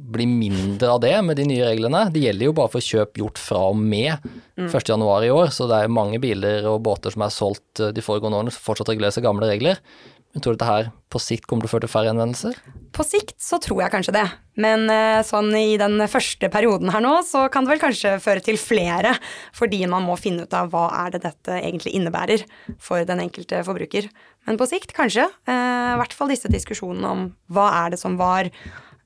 bli 0.00 0.26
mindre 0.26 0.92
av 0.95 1.00
det 1.04 1.14
med 1.26 1.37
de 1.38 1.45
nye 1.49 1.66
reglene. 1.69 2.07
Det 2.12 2.23
gjelder 2.25 2.49
jo 2.49 2.54
bare 2.57 2.73
for 2.73 2.85
kjøp 2.85 3.21
gjort 3.21 3.40
fra 3.40 3.66
og 3.71 3.80
med 3.80 4.30
1.1 4.61 5.26
i 5.26 5.33
år, 5.35 5.52
så 5.54 5.69
det 5.71 5.83
er 5.83 5.92
mange 5.92 6.21
biler 6.23 6.66
og 6.71 6.80
båter 6.87 7.14
som 7.14 7.26
er 7.26 7.35
solgt 7.35 7.83
de 7.95 8.04
foregående 8.04 8.40
årene 8.40 8.54
som 8.54 8.64
fortsatt 8.64 8.92
reguleres 8.92 9.21
av 9.21 9.26
gamle 9.28 9.50
regler. 9.50 9.83
Men 10.30 10.45
tror 10.45 10.54
du 10.54 10.61
dette 10.61 10.69
her 10.69 10.90
på 11.11 11.19
sikt 11.19 11.47
kommer 11.50 11.64
til 11.64 11.71
å 11.71 11.73
føre 11.73 11.85
til 11.88 11.90
færre 11.90 12.11
henvendelser? 12.12 12.59
På 12.95 13.02
sikt 13.07 13.40
så 13.42 13.59
tror 13.62 13.80
jeg 13.83 13.90
kanskje 13.90 14.14
det, 14.14 14.26
men 14.62 14.85
eh, 14.92 15.23
sånn 15.26 15.50
i 15.59 15.75
den 15.80 15.99
første 16.11 16.50
perioden 16.52 16.92
her 16.95 17.02
nå, 17.02 17.16
så 17.26 17.49
kan 17.50 17.66
det 17.66 17.73
vel 17.73 17.83
kanskje 17.83 18.12
føre 18.23 18.42
til 18.47 18.59
flere, 18.61 19.16
fordi 19.57 19.83
man 19.90 20.07
må 20.07 20.14
finne 20.21 20.47
ut 20.47 20.54
av 20.54 20.71
hva 20.71 20.87
er 21.00 21.16
det 21.16 21.25
dette 21.25 21.57
egentlig 21.59 21.97
innebærer 21.99 22.47
for 22.78 23.02
den 23.09 23.25
enkelte 23.25 23.64
forbruker. 23.66 24.07
Men 24.47 24.61
på 24.61 24.71
sikt 24.71 24.95
kanskje. 24.97 25.26
Eh, 25.50 25.90
I 25.97 25.99
hvert 25.99 26.14
fall 26.14 26.30
disse 26.30 26.50
diskusjonene 26.52 27.11
om 27.11 27.26
hva 27.50 27.66
er 27.83 27.97
det 27.97 28.00
som 28.02 28.14
var 28.21 28.47
eh, 28.47 28.54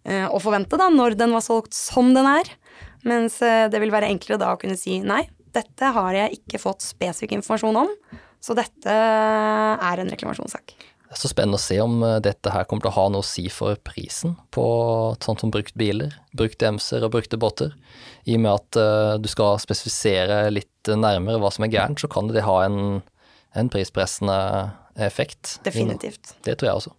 å 0.05 0.39
forvente 0.43 0.77
da, 0.77 0.91
når 0.93 1.15
den 1.17 1.33
var 1.33 1.41
solgt 1.41 1.73
som 1.73 2.11
den 2.13 2.29
er. 2.29 2.51
Mens 3.09 3.39
det 3.41 3.81
vil 3.81 3.93
være 3.93 4.11
enklere 4.13 4.41
da 4.41 4.51
å 4.53 4.59
kunne 4.61 4.77
si 4.77 4.99
nei, 5.01 5.23
dette 5.55 5.93
har 5.97 6.17
jeg 6.17 6.41
ikke 6.41 6.61
fått 6.61 6.85
spesifikk 6.85 7.37
informasjon 7.39 7.79
om, 7.85 7.93
så 8.45 8.57
dette 8.59 8.93
er 8.93 10.03
en 10.03 10.13
reklamasjonssak. 10.13 10.75
Det 11.15 11.21
er 11.21 11.21
så 11.21 11.31
spennende 11.31 11.61
å 11.61 11.63
se 11.63 11.77
om 11.79 12.01
eh, 12.03 12.17
dette 12.25 12.51
her 12.51 12.65
kommer 12.67 12.83
til 12.83 12.91
å 12.91 12.97
ha 12.97 13.05
noe 13.13 13.23
å 13.23 13.27
si 13.27 13.45
for 13.53 13.79
prisen 13.87 14.35
på 14.55 14.65
sånn 15.23 15.39
som 15.39 15.53
brukt 15.55 15.77
biler, 15.79 16.17
brukte 16.35 16.73
MC-er 16.75 17.07
og 17.07 17.13
brukte 17.15 17.39
båter. 17.39 17.71
I 18.27 18.35
og 18.35 18.43
med 18.43 18.51
at 18.51 18.79
uh, 18.81 19.15
du 19.23 19.29
skal 19.31 19.61
spesifisere 19.63 20.49
litt 20.51 20.91
nærmere 20.91 21.39
hva 21.39 21.53
som 21.55 21.67
er 21.67 21.71
gærent, 21.71 22.03
så 22.03 22.11
kan 22.11 22.33
det 22.33 22.43
ha 22.43 22.57
en, 22.65 22.99
en 23.55 23.71
prispressende 23.71 24.37
effekt. 25.07 25.61
Definitivt. 25.63 26.35
Det 26.43 26.57
tror 26.59 26.71
jeg 26.73 26.81
også. 26.83 26.95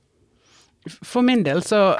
For 0.85 1.25
min 1.25 1.41
del 1.45 1.63
så 1.65 1.95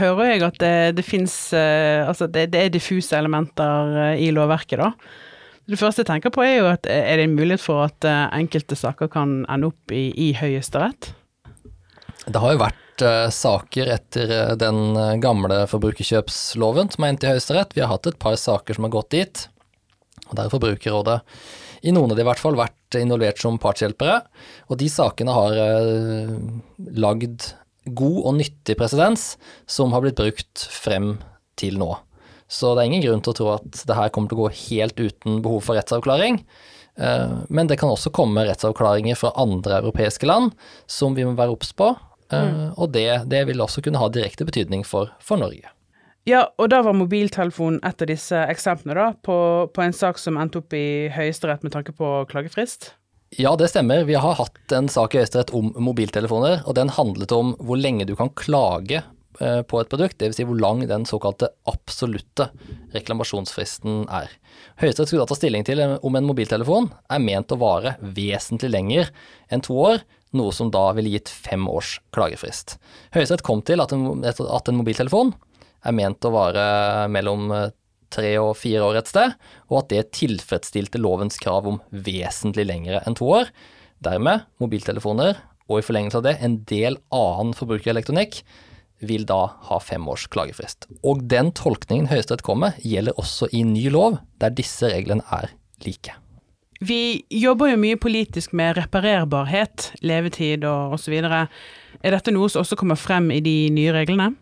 hører 0.00 0.32
jeg 0.32 0.42
at 0.42 0.56
det, 0.58 0.76
det 0.98 1.04
fins 1.06 1.34
uh, 1.54 2.02
Altså 2.08 2.26
det, 2.26 2.48
det, 2.50 2.62
er 2.64 2.72
diffuse 2.74 3.14
elementer 3.14 3.92
uh, 3.94 4.14
i 4.18 4.32
lovverket, 4.34 4.80
da. 4.82 4.90
Det 5.70 5.78
første 5.80 6.02
jeg 6.02 6.10
tenker 6.10 6.32
på 6.34 6.42
er 6.44 6.58
jo 6.58 6.66
at 6.68 6.88
er 6.90 7.16
det 7.16 7.28
en 7.28 7.36
mulighet 7.38 7.62
for 7.62 7.86
at 7.86 8.04
enkelte 8.04 8.76
saker 8.76 9.08
kan 9.08 9.46
ende 9.48 9.70
opp 9.70 9.94
i, 9.96 10.10
i 10.12 10.34
Høyesterett? 10.36 11.14
Det 12.24 12.40
har 12.40 12.54
jo 12.54 12.60
vært 12.62 13.04
uh, 13.04 13.28
saker 13.32 13.90
etter 13.98 14.30
uh, 14.32 14.52
den 14.58 14.96
uh, 14.96 15.16
gamle 15.20 15.64
forbrukerkjøpsloven 15.68 16.92
som 16.94 17.04
er 17.04 17.12
endt 17.12 17.26
i 17.26 17.32
Høyesterett. 17.32 17.74
Vi 17.76 17.82
har 17.84 17.92
hatt 17.92 18.08
et 18.08 18.20
par 18.20 18.36
saker 18.40 18.76
som 18.76 18.86
har 18.86 18.94
gått 18.94 19.12
dit. 19.16 19.44
Og 20.30 20.32
der 20.32 20.46
har 20.46 20.54
Forbrukerrådet, 20.54 21.18
i 21.84 21.92
noen 21.92 22.14
av 22.14 22.16
de 22.16 22.24
i 22.24 22.28
hvert 22.28 22.40
fall, 22.40 22.56
vært 22.56 22.96
involvert 22.96 23.42
som 23.42 23.60
partshjelpere. 23.60 24.22
Og 24.72 24.80
de 24.80 24.88
sakene 24.88 25.34
har 25.36 25.58
lagd 26.96 27.50
god 27.84 28.20
og 28.24 28.36
nyttig 28.38 28.76
presedens 28.80 29.34
som 29.70 29.92
har 29.94 30.04
blitt 30.04 30.18
brukt 30.20 30.66
frem 30.72 31.16
til 31.60 31.78
nå. 31.80 31.90
Så 32.48 32.74
det 32.74 32.84
er 32.84 32.90
ingen 32.90 33.04
grunn 33.04 33.24
til 33.24 33.34
å 33.34 33.38
tro 33.38 33.50
at 33.56 33.84
det 33.88 33.98
her 33.98 34.12
kommer 34.14 34.30
til 34.30 34.38
å 34.38 34.46
gå 34.46 34.54
helt 34.68 35.00
uten 35.00 35.40
behov 35.44 35.64
for 35.66 35.78
rettsavklaring. 35.78 36.42
Men 37.48 37.70
det 37.70 37.80
kan 37.80 37.90
også 37.90 38.12
komme 38.14 38.44
rettsavklaringer 38.46 39.16
fra 39.18 39.32
andre 39.40 39.80
europeiske 39.80 40.28
land 40.28 40.52
som 40.86 41.16
vi 41.16 41.24
må 41.26 41.32
være 41.38 41.56
obs 41.56 41.72
på, 41.74 41.88
Mm. 42.32 42.72
Og 42.76 42.90
det, 42.92 43.08
det, 43.30 43.44
vil 43.48 43.62
også 43.62 43.82
kunne 43.84 44.00
ha 44.00 44.10
direkte 44.12 44.46
betydning 44.48 44.84
for, 44.86 45.12
for, 45.22 45.40
Norge. 45.40 45.70
Ja, 46.24 46.46
og 46.56 46.70
da 46.72 46.80
var 46.86 46.96
mobiltelefonen 46.96 47.82
et 47.84 48.00
av 48.00 48.08
disse 48.08 48.44
eksemplene, 48.48 48.96
da, 48.96 49.08
på, 49.26 49.36
på 49.74 49.84
en 49.84 49.96
sak 49.96 50.20
som 50.20 50.38
endte 50.40 50.62
opp 50.62 50.72
i 50.76 51.10
Høyesterett 51.12 51.66
med 51.66 51.74
tanke 51.74 51.92
på 51.96 52.16
klagefrist? 52.30 52.94
Ja, 53.36 53.56
det 53.56 53.68
stemmer. 53.68 54.04
Vi 54.04 54.14
har 54.14 54.34
hatt 54.38 54.72
en 54.72 54.88
sak 54.88 55.14
i 55.14 55.18
Høyesterett 55.18 55.50
om 55.56 55.72
mobiltelefoner, 55.82 56.60
og 56.68 56.76
den 56.78 56.92
handlet 56.94 57.32
om 57.34 57.54
hvor 57.58 57.78
lenge 57.80 58.06
du 58.06 58.12
kan 58.18 58.30
klage 58.38 59.00
eh, 59.00 59.62
på 59.66 59.80
et 59.80 59.90
produkt, 59.90 60.20
dvs. 60.20 60.36
Si 60.38 60.46
hvor 60.46 60.60
lang 60.60 60.84
den 60.86 61.06
såkalte 61.08 61.48
absolutte 61.70 62.50
reklamasjonsfristen 62.94 64.04
er. 64.06 64.30
Høyesterett 64.78 65.10
skulle 65.10 65.24
da 65.24 65.32
ta 65.32 65.38
stilling 65.38 65.66
til 65.66 65.82
om 65.82 66.18
en 66.18 66.28
mobiltelefon 66.28 66.92
er 67.10 67.24
ment 67.24 67.54
å 67.54 67.58
vare 67.58 67.96
vesentlig 68.02 68.70
lenger 68.70 69.10
enn 69.50 69.64
to 69.66 69.80
år, 69.82 70.04
noe 70.34 70.54
som 70.54 70.70
da 70.74 70.86
ville 70.94 71.16
gitt 71.16 71.30
fem 71.30 71.66
års 71.70 71.96
klagefrist. 72.14 72.76
Høyesterett 73.16 73.46
kom 73.46 73.64
til 73.66 73.82
at 73.82 73.94
en, 73.96 74.22
at 74.22 74.70
en, 74.70 74.78
mobiltelefon 74.78 75.34
er 75.84 75.96
ment 75.96 76.26
å 76.26 76.34
vare 76.34 76.68
mellom 77.10 77.50
eh, 77.50 77.70
tre 78.14 78.34
og 78.40 78.54
fire 78.58 78.84
år 78.86 79.00
et 79.00 79.10
sted, 79.10 79.34
og 79.70 79.82
at 79.82 79.90
det 79.92 80.04
tilfredsstilte 80.16 81.00
lovens 81.02 81.40
krav 81.42 81.66
om 81.70 81.80
vesentlig 81.90 82.68
lengre 82.70 83.02
enn 83.04 83.18
to 83.18 83.28
år. 83.40 83.50
Dermed, 84.04 84.46
mobiltelefoner, 84.62 85.40
og 85.68 85.80
i 85.80 85.84
forlengelse 85.86 86.20
av 86.20 86.26
det, 86.26 86.38
en 86.44 86.58
del 86.68 86.98
annen 87.14 87.54
forbrukerelektronikk, 87.56 88.42
vil 89.04 89.24
da 89.28 89.46
ha 89.68 89.78
fem 89.82 90.04
års 90.08 90.26
klagefrist. 90.32 90.86
Og 91.04 91.24
den 91.28 91.50
tolkningen 91.56 92.08
Høyesterett 92.10 92.44
kom 92.46 92.62
med, 92.64 92.78
gjelder 92.84 93.16
også 93.20 93.50
i 93.52 93.64
ny 93.66 93.88
lov, 93.92 94.20
der 94.40 94.54
disse 94.54 94.88
reglene 94.92 95.24
er 95.34 95.50
like. 95.84 96.14
Vi 96.84 97.24
jobber 97.32 97.70
jo 97.70 97.80
mye 97.80 97.98
politisk 98.00 98.52
med 98.56 98.76
reparerbarhet, 98.76 99.92
levetid 100.04 100.66
og 100.68 100.96
osv. 100.98 101.14
Er 101.24 102.16
dette 102.16 102.34
noe 102.34 102.50
som 102.52 102.64
også 102.64 102.76
kommer 102.80 102.98
frem 103.00 103.30
i 103.32 103.40
de 103.44 103.56
nye 103.72 103.94
reglene? 103.94 104.32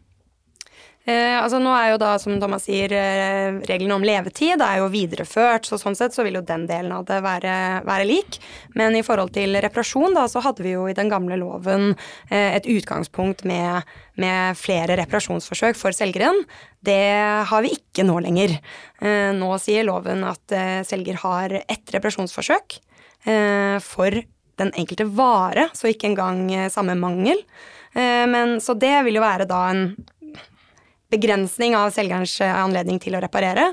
Eh, 1.02 1.34
altså 1.34 1.58
nå 1.58 1.72
er 1.74 1.88
jo 1.90 1.98
da, 1.98 2.12
som 2.22 2.36
Thomas 2.38 2.68
sier, 2.68 2.92
eh, 2.94 3.56
reglene 3.66 3.96
om 3.96 4.04
levetid 4.06 4.60
er 4.62 4.78
jo 4.78 4.90
videreført, 4.92 5.66
så 5.66 5.74
sånn 5.80 5.96
sett 5.98 6.14
så 6.14 6.22
vil 6.22 6.38
jo 6.38 6.44
den 6.46 6.68
delen 6.68 6.92
av 6.94 7.08
det 7.08 7.18
være, 7.24 7.54
være, 7.88 8.06
lik. 8.06 8.38
Men 8.78 8.94
i 8.94 9.02
forhold 9.02 9.32
til 9.34 9.58
reparasjon, 9.64 10.14
da, 10.14 10.28
så 10.30 10.44
hadde 10.44 10.62
vi 10.62 10.76
jo 10.76 10.86
i 10.86 10.94
den 10.94 11.10
gamle 11.10 11.40
loven 11.40 11.96
eh, 12.30 12.54
et 12.54 12.68
utgangspunkt 12.70 13.42
med, 13.48 13.82
med, 14.14 14.54
flere 14.60 14.94
reparasjonsforsøk 15.02 15.80
for 15.80 15.96
selgeren. 15.96 16.44
Det 16.86 17.02
har 17.50 17.66
vi 17.66 17.74
ikke 17.74 18.06
nå 18.06 18.20
lenger. 18.22 18.54
Eh, 19.02 19.34
nå 19.34 19.50
sier 19.58 19.88
loven 19.88 20.22
at 20.28 20.54
eh, 20.54 20.86
selger 20.86 21.18
har 21.24 21.58
ett 21.64 21.96
reparasjonsforsøk 21.96 22.78
eh, 23.26 23.82
for 23.82 24.22
den 24.60 24.70
enkelte 24.78 25.08
vare, 25.10 25.66
så 25.74 25.90
ikke 25.90 26.12
engang 26.12 26.46
samme 26.70 26.94
mangel. 26.94 27.40
Men, 27.92 28.54
så 28.62 28.72
det 28.78 28.92
vil 29.04 29.18
jo 29.18 29.24
være 29.24 29.44
da 29.48 29.58
en 29.68 29.80
begrensning 31.12 31.76
av 31.76 31.92
selgerens 31.94 32.38
eh, 32.40 32.54
anledning 32.62 33.00
til 33.02 33.16
å 33.16 33.22
reparere. 33.22 33.72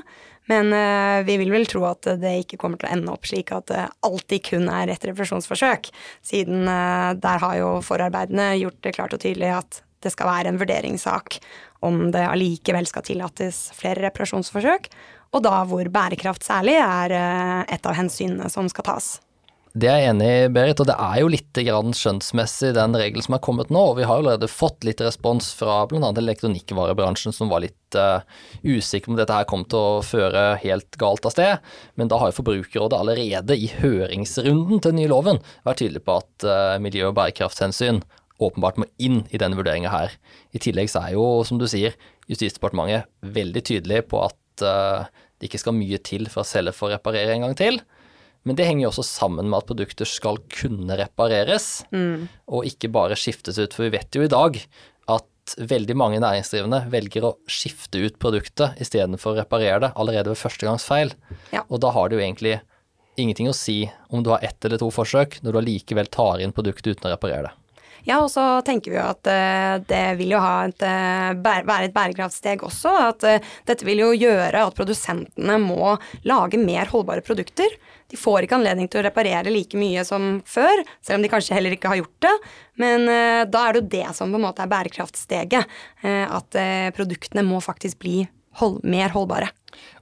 Men 0.50 0.72
uh, 0.74 1.20
vi 1.22 1.36
vil 1.38 1.52
vel 1.52 1.66
tro 1.68 1.84
at 1.86 2.08
det 2.18 2.32
ikke 2.40 2.58
kommer 2.58 2.80
til 2.80 2.88
å 2.88 2.94
ende 2.96 3.12
opp 3.12 3.28
slik 3.28 3.52
at 3.54 3.68
det 3.70 3.84
alltid 4.06 4.42
kun 4.48 4.66
er 4.72 4.90
et 4.90 5.04
reparasjonsforsøk, 5.06 5.90
siden 6.26 6.64
uh, 6.66 7.12
der 7.14 7.44
har 7.44 7.54
jo 7.60 7.68
forarbeidene 7.86 8.48
gjort 8.58 8.80
det 8.82 8.94
klart 8.96 9.14
og 9.14 9.22
tydelig 9.22 9.52
at 9.60 9.82
det 10.02 10.10
skal 10.10 10.30
være 10.30 10.50
en 10.50 10.58
vurderingssak 10.58 11.38
om 11.86 12.08
det 12.10 12.24
allikevel 12.24 12.88
skal 12.88 13.04
tillates 13.06 13.68
flere 13.76 14.08
reparasjonsforsøk, 14.08 14.90
og 15.36 15.44
da 15.44 15.60
hvor 15.70 15.92
bærekraft 15.92 16.42
særlig 16.42 16.80
er 16.80 17.14
uh, 17.14 17.60
et 17.70 17.86
av 17.86 18.00
hensynene 18.00 18.50
som 18.50 18.66
skal 18.72 18.90
tas. 18.90 19.18
Det 19.70 19.86
er 19.86 20.00
jeg 20.00 20.10
enig 20.10 20.26
i, 20.26 20.46
Berit, 20.50 20.80
og 20.82 20.88
det 20.88 20.96
er 20.98 21.20
jo 21.20 21.28
litt 21.30 21.58
skjønnsmessig 21.94 22.72
den 22.74 22.96
regelen 22.98 23.22
som 23.22 23.36
er 23.36 23.42
kommet 23.44 23.68
nå. 23.70 23.78
og 23.92 24.00
Vi 24.00 24.06
har 24.08 24.18
jo 24.18 24.24
allerede 24.24 24.48
fått 24.50 24.82
litt 24.82 24.98
respons 25.04 25.52
fra 25.54 25.84
bl.a. 25.86 26.10
elektronikkvarebransjen 26.10 27.30
som 27.36 27.52
var 27.52 27.62
litt 27.62 27.94
uh, 27.94 28.18
usikker 28.66 29.12
om 29.12 29.18
dette 29.20 29.36
her 29.36 29.46
kom 29.46 29.62
til 29.70 29.78
å 29.78 30.02
føre 30.02 30.58
helt 30.64 30.98
galt 30.98 31.28
av 31.28 31.36
sted. 31.36 31.62
Men 31.94 32.10
da 32.10 32.18
har 32.18 32.32
jo 32.32 32.40
Forbrukerrådet 32.40 32.98
allerede 32.98 33.54
i 33.54 33.70
høringsrunden 33.76 34.82
til 34.82 34.90
den 34.90 34.98
nye 35.04 35.12
loven 35.12 35.38
vært 35.62 35.84
tydelig 35.84 36.02
på 36.08 36.18
at 36.18 36.48
uh, 36.50 36.74
miljø- 36.82 37.12
og 37.12 37.14
bærekraftshensyn 37.20 38.02
åpenbart 38.42 38.82
må 38.82 38.90
inn 38.98 39.22
i 39.30 39.38
denne 39.38 39.54
vurderinga 39.54 39.94
her. 39.94 40.18
I 40.50 40.64
tillegg 40.66 40.90
så 40.90 41.04
er 41.04 41.14
jo, 41.14 41.28
som 41.46 41.62
du 41.62 41.68
sier, 41.70 41.94
Justisdepartementet 42.26 43.06
veldig 43.22 43.62
tydelig 43.70 44.02
på 44.10 44.18
at 44.26 44.66
uh, 44.66 45.06
det 45.38 45.46
ikke 45.46 45.62
skal 45.62 45.78
mye 45.78 46.02
til 46.02 46.26
for 46.26 46.42
å 46.42 46.50
selge 46.56 46.74
for 46.74 46.90
å 46.90 46.96
reparere 46.98 47.38
en 47.38 47.46
gang 47.46 47.58
til. 47.58 47.82
Men 48.48 48.56
det 48.56 48.66
henger 48.68 48.86
jo 48.86 48.92
også 48.94 49.04
sammen 49.04 49.50
med 49.50 49.60
at 49.60 49.68
produkter 49.68 50.08
skal 50.08 50.40
kunne 50.52 50.96
repareres, 50.96 51.82
mm. 51.92 52.28
og 52.56 52.68
ikke 52.68 52.88
bare 52.92 53.18
skiftes 53.18 53.60
ut. 53.60 53.76
For 53.76 53.86
vi 53.86 53.94
vet 53.98 54.16
jo 54.16 54.24
i 54.24 54.32
dag 54.32 54.56
at 55.12 55.56
veldig 55.70 55.96
mange 55.98 56.22
næringsdrivende 56.22 56.84
velger 56.92 57.26
å 57.28 57.34
skifte 57.50 58.00
ut 58.00 58.18
produktet 58.22 58.80
istedenfor 58.80 59.34
å 59.34 59.40
reparere 59.42 59.82
det 59.84 59.92
allerede 60.00 60.32
ved 60.32 60.40
førstegangsfeil. 60.40 61.14
Ja. 61.52 61.66
Og 61.68 61.82
da 61.84 61.92
har 61.96 62.08
det 62.08 62.16
jo 62.18 62.24
egentlig 62.24 62.58
ingenting 63.20 63.50
å 63.50 63.56
si 63.56 63.82
om 64.08 64.24
du 64.24 64.32
har 64.32 64.44
ett 64.46 64.64
eller 64.64 64.80
to 64.80 64.88
forsøk, 64.94 65.40
når 65.44 65.52
du 65.52 65.60
allikevel 65.60 66.08
tar 66.12 66.40
inn 66.40 66.54
produktet 66.56 66.94
uten 66.94 67.10
å 67.10 67.14
reparere 67.14 67.50
det. 67.50 67.56
Ja, 68.06 68.20
og 68.22 68.30
så 68.32 68.44
tenker 68.66 68.92
vi 68.92 68.98
jo 68.98 69.04
at 69.04 69.28
uh, 69.28 69.76
det 69.88 70.04
vil 70.20 70.34
jo 70.34 70.40
et, 70.40 70.84
uh, 70.84 71.36
være 71.40 71.84
et 71.88 71.94
bærekraftsteg 71.96 72.64
også. 72.66 72.94
At 73.10 73.26
uh, 73.26 73.52
dette 73.68 73.86
vil 73.86 74.02
jo 74.04 74.10
gjøre 74.16 74.64
at 74.66 74.76
produsentene 74.76 75.58
må 75.62 75.94
lage 76.28 76.60
mer 76.60 76.90
holdbare 76.92 77.24
produkter. 77.26 77.76
De 78.10 78.18
får 78.18 78.46
ikke 78.46 78.58
anledning 78.58 78.90
til 78.90 79.02
å 79.02 79.06
reparere 79.06 79.52
like 79.52 79.78
mye 79.78 80.02
som 80.06 80.40
før, 80.48 80.82
selv 81.04 81.20
om 81.20 81.26
de 81.26 81.30
kanskje 81.30 81.54
heller 81.54 81.76
ikke 81.76 81.92
har 81.92 82.00
gjort 82.00 82.26
det. 82.26 82.34
Men 82.82 83.06
da 83.06 83.60
er 83.62 83.76
det 83.76 83.82
jo 83.84 83.90
det 83.92 84.16
som 84.18 84.32
på 84.32 84.40
en 84.40 84.46
måte 84.48 84.64
er 84.64 84.72
bærekraftsteget. 84.72 85.76
at 86.02 86.58
produktene 86.96 87.44
må 87.46 87.60
faktisk 87.62 88.00
bli 88.02 88.24
hold 88.58 88.80
mer 88.82 89.14
holdbare. 89.14 89.52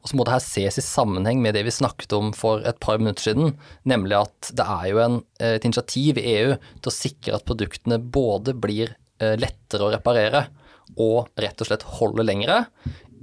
Og 0.02 0.10
så 0.10 0.18
må 0.18 0.26
det 0.26 0.36
her 0.36 0.44
ses 0.44 0.80
i 0.80 0.84
sammenheng 0.84 1.42
med 1.44 1.56
det 1.56 1.64
vi 1.66 1.74
snakket 1.74 2.14
om 2.16 2.32
for 2.36 2.64
et 2.68 2.80
par 2.82 3.00
minutter 3.00 3.30
siden, 3.30 3.52
nemlig 3.88 4.18
at 4.20 4.52
det 4.56 4.64
er 4.64 4.86
jo 4.92 5.02
en, 5.04 5.20
eh, 5.40 5.56
et 5.58 5.68
initiativ 5.68 6.20
i 6.20 6.28
EU 6.36 6.56
til 6.56 6.92
å 6.92 6.98
sikre 6.98 7.36
at 7.38 7.48
produktene 7.48 8.00
både 8.00 8.56
blir 8.56 8.96
eh, 9.20 9.36
lettere 9.40 9.86
å 9.86 9.92
reparere 9.94 10.48
og 10.96 11.28
rett 11.38 11.60
og 11.60 11.66
slett 11.68 11.84
holder 11.98 12.24
lengre. 12.26 12.64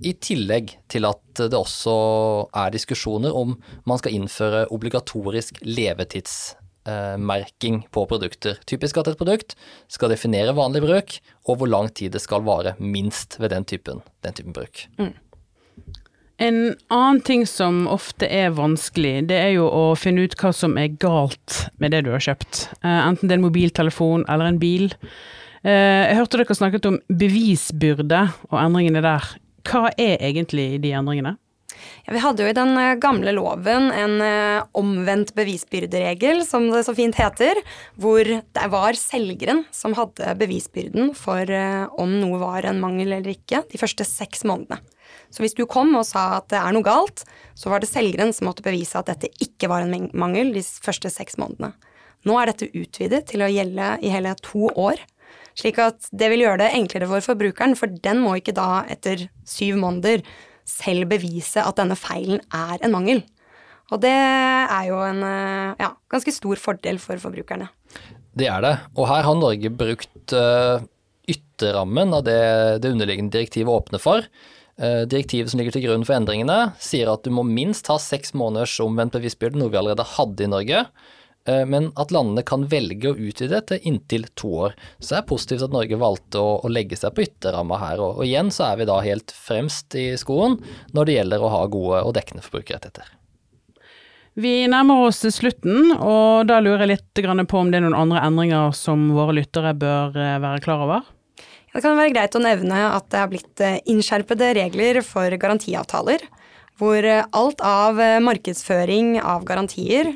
I 0.03 0.11
tillegg 0.19 0.73
til 0.91 1.05
at 1.07 1.39
det 1.39 1.55
også 1.57 1.93
er 2.55 2.71
diskusjoner 2.73 3.35
om 3.35 3.55
man 3.87 3.97
skal 4.01 4.13
innføre 4.17 4.65
obligatorisk 4.75 5.53
levetidsmerking 5.63 7.87
på 7.95 8.05
produkter. 8.11 8.53
Typisk 8.67 8.97
at 8.99 9.07
et 9.11 9.19
produkt 9.19 9.55
skal 9.91 10.09
definere 10.11 10.57
vanlig 10.57 10.81
bruk, 10.83 11.09
og 11.47 11.53
hvor 11.59 11.69
lang 11.71 11.87
tid 11.95 12.09
det 12.15 12.21
skal 12.23 12.47
vare 12.47 12.71
minst 12.79 13.29
ved 13.39 13.49
den 13.55 13.65
typen, 13.67 13.97
den 14.25 14.33
typen 14.35 14.53
bruk. 14.55 14.75
Mm. 14.99 15.13
En 16.37 16.75
annen 16.91 17.21
ting 17.23 17.45
som 17.47 17.85
ofte 17.87 18.27
er 18.27 18.51
vanskelig, 18.57 19.27
det 19.29 19.37
er 19.39 19.53
jo 19.55 19.69
å 19.71 19.83
finne 19.95 20.25
ut 20.25 20.35
hva 20.41 20.51
som 20.55 20.75
er 20.79 20.91
galt 20.99 21.69
med 21.79 21.95
det 21.95 22.03
du 22.03 22.11
har 22.11 22.23
kjøpt. 22.23 22.65
Eh, 22.81 23.01
enten 23.07 23.29
det 23.29 23.37
er 23.37 23.39
en 23.39 23.47
mobiltelefon 23.47 24.25
eller 24.27 24.51
en 24.51 24.59
bil. 24.59 24.89
Eh, 25.63 26.03
jeg 26.11 26.19
hørte 26.19 26.41
dere 26.41 26.57
snakket 26.59 26.89
om 26.89 26.99
bevisbyrde 27.07 28.21
og 28.51 28.59
endringene 28.59 29.03
der. 29.05 29.31
Hva 29.65 29.87
er 29.95 30.19
egentlig 30.19 30.73
de 30.83 30.91
endringene? 30.97 31.37
Ja, 32.05 32.13
vi 32.13 32.21
hadde 32.21 32.45
jo 32.45 32.51
i 32.51 32.55
den 32.57 32.73
eh, 32.77 32.95
gamle 33.01 33.33
loven 33.35 33.89
en 33.93 34.19
uh, 34.21 34.65
omvendt 34.77 35.33
bevisbyrderegel, 35.37 36.43
som 36.45 36.67
det 36.71 36.83
så 36.87 36.95
fint 36.97 37.17
heter, 37.17 37.59
hvor 38.01 38.25
det 38.25 38.67
var 38.73 38.99
selgeren 38.99 39.63
som 39.73 39.95
hadde 39.97 40.35
bevisbyrden 40.39 41.13
for 41.17 41.49
uh, 41.49 41.87
om 42.01 42.19
noe 42.21 42.41
var 42.41 42.67
en 42.69 42.81
mangel 42.83 43.15
eller 43.15 43.33
ikke, 43.33 43.63
de 43.71 43.81
første 43.81 44.05
seks 44.07 44.45
månedene. 44.45 44.81
Så 45.33 45.43
hvis 45.43 45.57
du 45.57 45.65
kom 45.69 45.91
og 45.97 46.05
sa 46.07 46.37
at 46.37 46.47
det 46.53 46.61
er 46.61 46.75
noe 46.75 46.85
galt, 46.85 47.25
så 47.57 47.71
var 47.71 47.81
det 47.81 47.89
selgeren 47.89 48.31
som 48.35 48.49
måtte 48.49 48.65
bevise 48.65 48.97
at 48.99 49.09
dette 49.09 49.31
ikke 49.43 49.69
var 49.71 49.85
en 49.85 50.09
mangel 50.15 50.53
de 50.55 50.63
første 50.63 51.11
seks 51.11 51.39
månedene. 51.41 51.73
Nå 52.25 52.37
er 52.39 52.49
dette 52.49 52.71
utvidet 52.73 53.25
til 53.29 53.43
å 53.45 53.51
gjelde 53.51 53.95
i 54.01 54.13
hele 54.13 54.33
to 54.45 54.69
år. 54.71 55.01
Slik 55.55 55.79
at 55.79 56.09
det 56.11 56.29
vil 56.31 56.43
gjøre 56.43 56.63
det 56.63 56.73
enklere 56.77 57.07
for 57.09 57.23
forbrukeren, 57.29 57.77
for 57.79 57.91
den 57.91 58.21
må 58.23 58.37
ikke 58.39 58.55
da 58.55 58.83
etter 58.91 59.27
syv 59.47 59.77
måneder 59.81 60.23
selv 60.65 61.07
bevise 61.11 61.63
at 61.63 61.77
denne 61.79 61.97
feilen 61.97 62.41
er 62.53 62.81
en 62.81 62.93
mangel. 62.93 63.21
Og 63.93 64.01
det 64.01 64.13
er 64.15 64.87
jo 64.89 64.97
en 65.05 65.21
eh, 65.27 65.77
ja, 65.83 65.91
ganske 66.09 66.33
stor 66.33 66.61
fordel 66.61 66.97
for 67.01 67.21
forbrukerne. 67.21 67.69
Det 68.35 68.49
er 68.51 68.65
det, 68.65 68.73
og 68.97 69.07
her 69.07 69.23
har 69.23 69.37
Norge 69.39 69.69
brukt 69.71 70.33
uh, 70.35 70.81
ytterrammen 71.31 72.11
av 72.17 72.25
det 72.27 72.41
det 72.83 72.89
underliggende 72.91 73.31
direktivet 73.31 73.71
åpner 73.71 74.01
for. 74.03 74.25
Uh, 74.75 75.05
direktivet 75.07 75.53
som 75.53 75.61
ligger 75.61 75.77
til 75.77 75.85
grunn 75.85 76.03
for 76.03 76.17
endringene, 76.17 76.73
sier 76.83 77.13
at 77.13 77.23
du 77.23 77.31
må 77.31 77.45
minst 77.47 77.87
ha 77.87 77.95
seks 78.01 78.35
måneders 78.35 78.73
omvendt 78.83 79.15
bevisbyrde, 79.15 79.61
noe 79.61 79.71
vi 79.71 79.79
allerede 79.79 80.03
hadde 80.17 80.43
i 80.43 80.51
Norge. 80.51 80.81
Uh, 81.49 81.61
men 81.69 81.91
at 82.01 82.13
landene 82.15 82.45
kan 82.47 82.65
velge 82.71 83.11
å 83.11 83.17
utvide 83.17 83.59
til 83.69 83.89
inntil 83.91 84.25
to 84.33 84.53
år. 84.67 84.77
Så 84.99 85.13
det 85.13 85.19
er 85.19 85.27
positivt 85.29 85.67
at 85.67 85.75
Norge 85.75 85.99
valgte 86.01 86.41
å, 86.41 86.55
å 86.65 86.71
legge 86.71 86.97
seg 86.99 87.13
på 87.15 87.25
ytterramma 87.27 87.81
her. 87.81 88.01
Og, 88.01 88.21
og 88.21 88.25
igjen 88.29 88.49
så 88.53 88.71
er 88.71 88.81
vi 88.81 88.89
da 88.89 89.01
helt 89.05 89.35
fremst 89.35 89.97
i 89.99 90.11
skoen 90.19 90.57
når 90.95 91.09
det 91.09 91.19
gjelder 91.19 91.45
å 91.45 91.53
ha 91.53 91.67
gode 91.69 92.01
og 92.07 92.17
dekkende 92.17 92.45
forbrukerrettigheter. 92.45 93.13
Vi 94.35 94.65
nærmer 94.67 95.05
oss 95.07 95.21
slutten, 95.31 95.93
og 95.95 96.49
da 96.49 96.57
lurer 96.59 96.83
jeg 96.83 96.97
litt 96.97 97.47
på 97.47 97.59
om 97.59 97.69
det 97.71 97.79
er 97.79 97.85
noen 97.85 97.95
andre 97.95 98.23
endringer 98.27 98.73
som 98.75 99.05
våre 99.15 99.37
lyttere 99.37 99.71
bør 99.79 100.17
eh, 100.19 100.39
være 100.43 100.63
klar 100.65 100.83
over? 100.83 101.05
Det 101.71 101.83
kan 101.83 101.95
være 101.95 102.11
greit 102.11 102.35
å 102.35 102.41
nevne 102.43 102.81
at 102.89 103.07
det 103.11 103.21
har 103.21 103.29
blitt 103.31 103.63
eh, 103.63 103.79
innskjerpede 103.91 104.49
regler 104.57 104.99
for 105.07 105.31
garantiavtaler. 105.39 106.27
Hvor 106.79 107.07
eh, 107.07 107.23
alt 107.31 107.63
av 107.65 108.01
markedsføring 108.25 109.17
av 109.23 109.47
garantier 109.47 110.15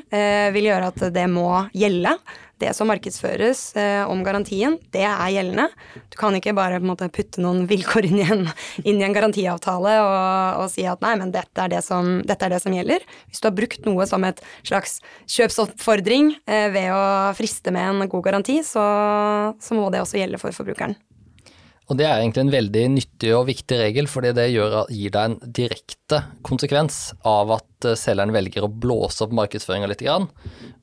vil 0.52 0.66
gjøre 0.66 0.90
at 0.92 1.04
det 1.14 1.26
må 1.32 1.48
gjelde 1.72 2.18
det 2.60 2.72
som 2.76 2.88
markedsføres 2.90 3.60
eh, 3.78 4.02
om 4.08 4.22
garantien, 4.24 4.76
det 4.94 5.04
er 5.06 5.32
gjeldende. 5.34 5.66
Du 6.12 6.18
kan 6.20 6.34
ikke 6.36 6.54
bare 6.56 6.80
måte, 6.84 7.08
putte 7.12 7.42
noen 7.42 7.64
vilkår 7.70 8.10
inn 8.10 8.20
i 8.20 8.26
en, 8.26 8.46
inn 8.84 9.00
i 9.00 9.06
en 9.06 9.16
garantiavtale 9.16 9.96
og, 10.04 10.62
og, 10.62 10.66
si 10.72 10.84
at 10.88 11.02
nei, 11.04 11.14
men 11.20 11.32
dette 11.34 11.66
er, 11.66 11.78
som, 11.84 12.18
dette 12.26 12.46
er, 12.46 12.56
det 12.56 12.62
som, 12.64 12.76
gjelder. 12.76 13.04
Hvis 13.30 13.42
du 13.42 13.48
har 13.48 13.56
brukt 13.56 13.88
noe 13.88 14.08
som 14.08 14.26
et 14.28 14.42
slags 14.60 14.98
kjøpsoppfordring 15.30 16.34
eh, 16.44 16.68
ved 16.74 16.90
å 16.94 17.04
friste 17.38 17.72
med 17.74 17.94
en 17.94 18.10
god 18.10 18.26
garanti, 18.28 18.60
så, 18.66 18.84
så 19.60 19.78
må 19.78 19.88
det 19.92 20.04
også 20.04 20.20
gjelde 20.20 20.42
for 20.42 20.56
forbrukeren. 20.56 20.98
Og 21.90 21.98
det 21.98 22.06
er 22.06 22.20
egentlig 22.20 22.44
en 22.44 22.52
veldig 22.52 22.82
nyttig 22.94 23.30
og 23.34 23.48
viktig 23.48 23.78
regel, 23.80 24.06
fordi 24.10 24.30
det 24.36 24.46
gjør, 24.52 24.76
gir 24.94 25.10
deg 25.14 25.24
en 25.26 25.54
direkte 25.58 26.20
konsekvens 26.46 27.00
av 27.26 27.50
at 27.56 27.88
eh, 27.88 27.98
selgeren 27.98 28.34
velger 28.34 28.66
å 28.66 28.70
blåse 28.70 29.24
opp 29.26 29.34
markedsføringa 29.34 29.90
litt. 29.90 30.04
Grann, 30.06 30.28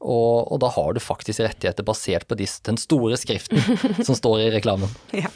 og, 0.04 0.52
og, 0.52 0.58
da 0.62 0.70
har 0.76 0.92
du 0.94 1.00
faktisk 1.02 1.46
rettigheter 1.46 1.88
basert 1.88 2.28
på 2.28 2.38
den 2.38 2.78
store 2.82 3.18
skriften 3.20 3.64
som 4.08 4.20
står 4.20 4.44
i 4.44 4.52
reklamen. 4.58 4.92
Ja. 5.16 5.32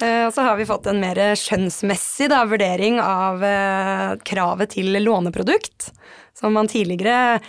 Eh, 0.00 0.24
og 0.24 0.32
så 0.34 0.48
har 0.48 0.56
vi 0.56 0.66
fått 0.66 0.88
en 0.88 1.02
mer 1.04 1.20
skjønnsmessig 1.38 2.30
da, 2.32 2.40
vurdering 2.48 2.96
av 3.04 3.44
eh, 3.44 4.08
kravet 4.24 4.72
til 4.78 4.96
låneprodukt. 5.04 5.92
Som 6.32 6.56
man 6.56 6.70
tidligere 6.72 7.42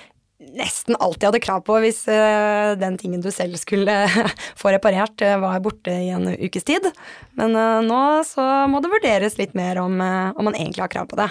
nesten 0.53 0.97
alltid 0.99 1.27
hadde 1.27 1.41
krav 1.43 1.63
på 1.67 1.77
hvis 1.83 2.03
uh, 2.11 2.73
den 2.79 2.97
tingen 2.99 3.23
du 3.23 3.29
selv 3.33 3.57
skulle 3.61 3.93
få 4.59 4.73
reparert, 4.73 5.15
uh, 5.23 5.37
var 5.41 5.63
borte 5.63 5.93
i 5.93 6.11
en 6.13 6.27
ukes 6.33 6.67
tid. 6.67 6.89
Men 7.39 7.55
uh, 7.57 7.79
nå 7.85 8.01
så 8.27 8.45
må 8.69 8.81
det 8.83 8.91
vurderes 8.93 9.37
litt 9.39 9.55
mer 9.57 9.81
om, 9.81 9.97
om, 10.01 10.43
man 10.43 10.57
egentlig 10.57 10.85
har 10.85 10.93
krav 10.93 11.09
på 11.11 11.19
det. 11.19 11.29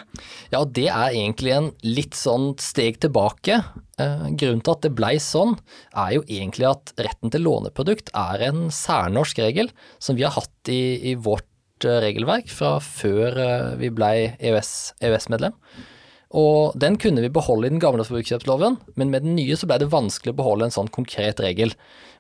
Ja, 0.55 0.65
det 0.65 0.89
er 0.89 1.13
egentlig 1.13 1.55
en 1.55 1.71
litt 1.87 2.19
sånn 2.19 2.53
steg 2.63 3.01
tilbake. 3.03 3.61
grunnen 3.99 4.63
til 4.65 4.73
at 4.73 4.83
det 4.83 4.95
blei 4.99 5.15
sånn, 5.23 5.55
er 5.95 6.17
jo 6.17 6.25
egentlig 6.27 6.67
at 6.71 6.93
retten 6.99 7.31
til 7.31 7.45
låneprodukt 7.47 8.11
er 8.19 8.43
en 8.49 8.67
særnorsk 8.73 9.39
regel 9.45 9.71
som 10.03 10.19
vi 10.19 10.27
har 10.27 10.35
hatt 10.35 10.73
i, 10.73 11.13
i 11.13 11.15
vårt 11.15 11.49
regelverk 11.83 12.51
fra 12.51 12.77
før 12.83 13.39
vi 13.79 13.91
blei 13.95 14.17
EØS-medlem. 14.39 15.55
EØS 15.55 15.91
og 16.33 16.77
den 16.81 16.97
kunne 17.01 17.21
vi 17.21 17.33
beholde 17.33 17.69
i 17.69 17.73
den 17.75 17.83
gamle 17.83 18.05
forbrukerkjøpsloven, 18.09 18.79
men 18.97 19.11
med 19.13 19.27
den 19.27 19.35
nye 19.37 19.57
så 19.59 19.69
ble 19.69 19.77
det 19.83 19.91
vanskelig 19.93 20.33
å 20.33 20.39
beholde 20.39 20.69
en 20.69 20.75
sånn 20.75 20.89
konkret 20.93 21.43
regel. 21.45 21.75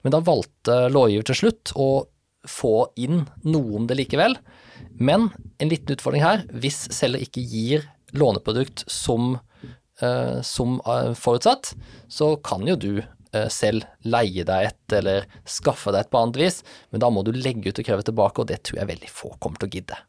Men 0.04 0.12
da 0.12 0.20
valgte 0.24 0.90
lovgiver 0.92 1.30
til 1.30 1.38
slutt 1.38 1.72
å 1.80 1.88
få 2.48 2.90
inn 3.00 3.24
noe 3.46 3.78
om 3.78 3.88
det 3.88 3.96
likevel. 3.96 4.36
Men 5.00 5.30
en 5.62 5.72
liten 5.72 5.96
utfordring 5.96 6.24
her, 6.24 6.44
hvis 6.52 6.84
selger 6.92 7.24
ikke 7.24 7.44
gir 7.46 7.88
låneprodukt 8.12 8.84
som, 8.90 9.38
eh, 10.02 10.38
som 10.44 10.76
uh, 10.84 11.14
forutsatt, 11.16 11.72
så 12.12 12.34
kan 12.44 12.66
jo 12.68 12.76
du 12.76 12.92
eh, 13.00 13.48
selv 13.48 13.86
leie 14.04 14.44
deg 14.44 14.68
et 14.68 14.96
eller 15.00 15.28
skaffe 15.48 15.94
deg 15.94 16.04
et 16.04 16.12
på 16.12 16.20
annet 16.20 16.42
vis, 16.42 16.60
men 16.92 17.00
da 17.00 17.08
må 17.08 17.24
du 17.24 17.32
legge 17.32 17.72
ut 17.72 17.80
og 17.80 17.88
kreve 17.88 18.04
tilbake, 18.04 18.42
og 18.42 18.52
det 18.52 18.60
tror 18.66 18.82
jeg 18.82 18.92
veldig 18.92 19.12
få 19.12 19.32
kommer 19.38 19.62
til 19.62 19.70
å 19.70 19.76
gidde. 19.78 20.02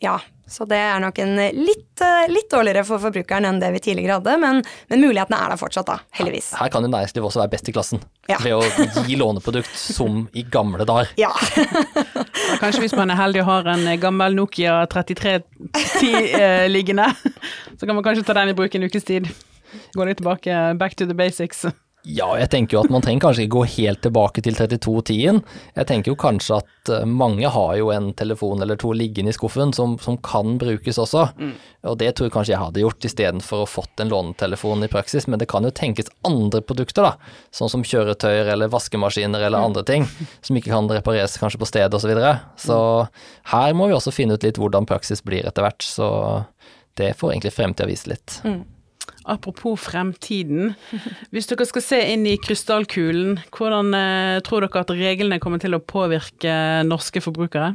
Ja, 0.00 0.18
så 0.50 0.64
det 0.66 0.78
er 0.82 0.98
nok 0.98 1.18
en 1.22 1.36
litt, 1.36 2.00
eh, 2.02 2.30
litt, 2.32 2.48
dårligere 2.50 2.82
for 2.88 2.98
forbrukeren 2.98 3.44
enn 3.46 3.60
det 3.62 3.68
vi 3.76 3.82
tidligere 3.84 4.16
hadde, 4.16 4.32
men, 4.42 4.62
men 4.90 5.02
mulighetene 5.04 5.38
er 5.38 5.52
der 5.52 5.60
fortsatt, 5.60 5.86
da, 5.86 5.98
heldigvis. 6.18 6.48
Her 6.58 6.72
kan 6.72 6.82
jo 6.82 6.90
næringslivet 6.90 7.28
også 7.28 7.42
være 7.42 7.52
best 7.52 7.68
i 7.70 7.74
klassen, 7.76 8.02
ja. 8.26 8.40
ved 8.42 8.56
å 8.56 9.04
gi 9.06 9.18
låneprodukt 9.20 9.70
som 9.78 10.24
i 10.34 10.42
gamle 10.42 10.86
dager. 10.88 11.12
Ja. 11.20 11.30
Kanskje 12.62 12.86
hvis 12.86 12.96
man 12.98 13.12
er 13.12 13.20
heldig 13.20 13.44
og 13.44 13.50
har 13.52 13.70
en 13.76 13.86
gammel 14.02 14.34
Nokia 14.40 14.80
3310 14.90 16.10
eh, 16.40 16.64
liggende, 16.72 17.06
så 17.76 17.86
kan 17.86 17.94
man 17.94 18.02
kanskje 18.08 18.26
ta 18.26 18.34
den 18.40 18.50
i 18.50 18.56
bruk 18.56 18.74
en 18.74 18.88
ukes 18.88 19.06
tid. 19.06 19.30
Gå 19.94 20.08
litt 20.08 20.18
tilbake, 20.18 20.56
back 20.80 20.98
to 20.98 21.06
the 21.06 21.14
basics. 21.14 21.62
Ja, 22.08 22.30
jeg 22.40 22.48
tenker 22.48 22.76
jo 22.76 22.80
at 22.80 22.92
man 22.92 23.02
trenger 23.04 23.26
kanskje 23.26 23.44
ikke 23.44 23.58
gå 23.58 23.62
helt 23.74 24.00
tilbake 24.04 24.40
til 24.44 24.54
3210-en. 24.56 25.40
Jeg 25.76 25.88
tenker 25.90 26.12
jo 26.12 26.18
kanskje 26.20 26.60
at 26.62 26.92
eh, 26.94 27.04
mange 27.04 27.48
har 27.52 27.74
jo 27.76 27.90
en 27.92 28.08
telefon 28.16 28.64
eller 28.64 28.78
to 28.80 28.94
liggende 28.96 29.34
i 29.34 29.36
skuffen 29.36 29.74
som, 29.76 29.98
som 30.00 30.16
kan 30.24 30.56
brukes 30.60 31.00
også. 31.02 31.26
Mm. 31.36 31.52
Og 31.92 31.98
det 32.00 32.14
tror 32.16 32.28
jeg 32.28 32.34
kanskje 32.38 32.54
jeg 32.54 32.62
hadde 32.62 32.84
gjort 32.84 33.08
istedenfor 33.10 33.64
å 33.66 33.68
fått 33.68 34.00
en 34.00 34.12
lånetelefon 34.12 34.86
i 34.86 34.90
praksis. 34.92 35.28
Men 35.28 35.42
det 35.42 35.50
kan 35.52 35.68
jo 35.68 35.74
tenkes 35.76 36.08
andre 36.24 36.64
produkter, 36.64 37.04
da. 37.04 37.36
Sånn 37.52 37.72
som 37.72 37.84
kjøretøyer 37.84 38.48
eller 38.54 38.72
vaskemaskiner 38.72 39.44
eller 39.44 39.60
mm. 39.60 39.68
andre 39.68 39.84
ting. 39.92 40.08
Som 40.40 40.56
ikke 40.56 40.72
kan 40.72 40.88
repareres 40.88 41.36
kanskje 41.40 41.60
på 41.60 41.68
stedet 41.68 41.92
osv. 41.92 42.08
Så, 42.08 42.14
videre. 42.14 42.32
så 42.58 42.78
her 43.52 43.76
må 43.76 43.90
vi 43.90 43.94
også 43.94 44.14
finne 44.14 44.40
ut 44.40 44.46
litt 44.46 44.58
hvordan 44.58 44.88
praksis 44.88 45.20
blir 45.26 45.44
etter 45.44 45.68
hvert. 45.68 45.84
Så 45.84 46.08
det 46.96 47.12
får 47.20 47.34
egentlig 47.34 47.58
fremtida 47.58 47.88
vise 47.92 48.08
litt. 48.08 48.40
Mm. 48.40 48.62
Apropos 49.30 49.76
fremtiden. 49.80 50.74
Hvis 51.34 51.48
dere 51.50 51.66
skal 51.68 51.84
se 51.84 52.00
inn 52.12 52.24
i 52.28 52.38
krystallkulen, 52.40 53.38
hvordan 53.54 53.94
eh, 53.96 54.40
tror 54.46 54.64
dere 54.64 54.82
at 54.84 54.94
reglene 54.96 55.40
kommer 55.42 55.62
til 55.62 55.76
å 55.76 55.82
påvirke 55.84 56.82
norske 56.88 57.22
forbrukere? 57.24 57.74